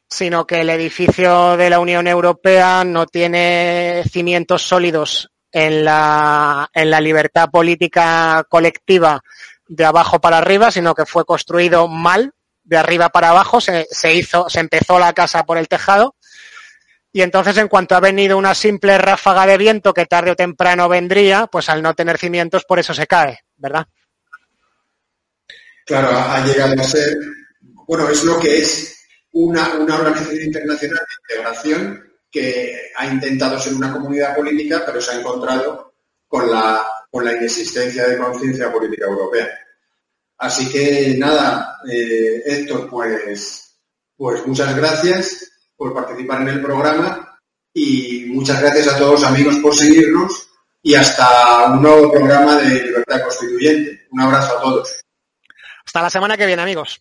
sino 0.09 0.47
que 0.47 0.63
el 0.63 0.71
edificio 0.71 1.59
de 1.59 1.69
la 1.69 1.81
Unión 1.81 2.07
Europea 2.07 2.83
no 2.83 3.05
tiene 3.05 4.05
cimientos 4.11 4.63
sólidos 4.63 5.34
en 5.55 5.85
la, 5.85 6.69
en 6.75 6.91
la 6.91 7.01
libertad 7.01 7.49
política 7.49 8.45
colectiva 8.49 9.23
de 9.69 9.85
abajo 9.85 10.21
para 10.21 10.39
arriba, 10.39 10.73
sino 10.73 10.97
que 10.97 11.07
fue 11.07 11.25
construido 11.25 11.87
mal, 11.87 12.33
de 12.65 12.77
arriba 12.77 13.09
para 13.11 13.31
abajo, 13.31 13.61
se, 13.61 13.87
se 13.89 14.13
hizo, 14.13 14.49
se 14.49 14.59
empezó 14.59 14.99
la 14.99 15.13
casa 15.13 15.47
por 15.47 15.57
el 15.57 15.69
tejado, 15.69 16.17
y 17.13 17.23
entonces 17.23 17.57
en 17.59 17.69
cuanto 17.69 17.95
ha 17.95 18.01
venido 18.01 18.37
una 18.37 18.53
simple 18.53 18.99
ráfaga 18.99 19.47
de 19.47 19.57
viento 19.57 19.95
que 19.95 20.07
tarde 20.07 20.33
o 20.33 20.37
temprano 20.37 20.89
vendría, 20.89 21.47
pues 21.47 21.69
al 21.69 21.83
no 21.83 21.95
tener 21.95 22.19
cimientos 22.19 22.65
por 22.65 22.81
eso 22.81 22.93
se 22.93 23.07
cae, 23.07 23.39
¿verdad? 23.57 23.87
Claro, 25.87 26.09
ha 26.11 26.45
llegado 26.45 26.81
a 26.81 26.85
ser, 26.85 27.17
bueno, 27.87 28.09
es 28.09 28.25
lo 28.25 28.41
que 28.41 28.59
es 28.59 29.07
una, 29.31 29.75
una 29.75 29.95
organización 29.95 30.43
internacional 30.43 30.99
de 30.99 31.35
integración 31.35 32.14
que 32.35 32.91
ha 32.97 33.07
intentado 33.07 33.61
ser 33.61 33.75
una 33.75 33.93
comunidad 33.93 34.35
política, 34.35 34.83
pero 34.85 35.01
se 35.01 35.13
ha 35.13 35.21
encontrado 35.21 35.95
con 36.27 36.51
la, 36.51 36.85
con 37.09 37.25
la 37.25 37.33
inexistencia 37.33 38.09
de 38.09 38.19
conciencia 38.19 38.73
política 38.73 39.07
europea. 39.07 39.49
Así 40.39 40.69
que 40.69 41.15
nada, 41.17 41.79
eh, 41.89 42.43
Héctor, 42.45 42.91
pues, 42.91 43.79
pues 44.17 44.45
muchas 44.49 44.75
gracias 44.75 45.49
por 45.77 45.95
participar 45.95 46.43
en 46.43 46.49
el 46.49 46.61
programa 46.61 47.39
y 47.73 48.25
muchas 48.31 48.61
gracias 48.61 48.89
a 48.89 48.99
todos 48.99 49.23
amigos 49.23 49.55
por 49.63 49.73
seguirnos 49.73 50.49
y 50.83 50.97
hasta 50.97 51.67
un 51.67 51.83
nuevo 51.83 52.11
programa 52.11 52.57
de 52.57 52.83
Libertad 52.83 53.23
Constituyente. 53.23 54.09
Un 54.11 54.21
abrazo 54.23 54.59
a 54.59 54.61
todos. 54.61 55.01
Hasta 55.87 56.03
la 56.03 56.11
semana 56.11 56.37
que 56.37 56.47
viene, 56.47 56.63
amigos. 56.63 57.01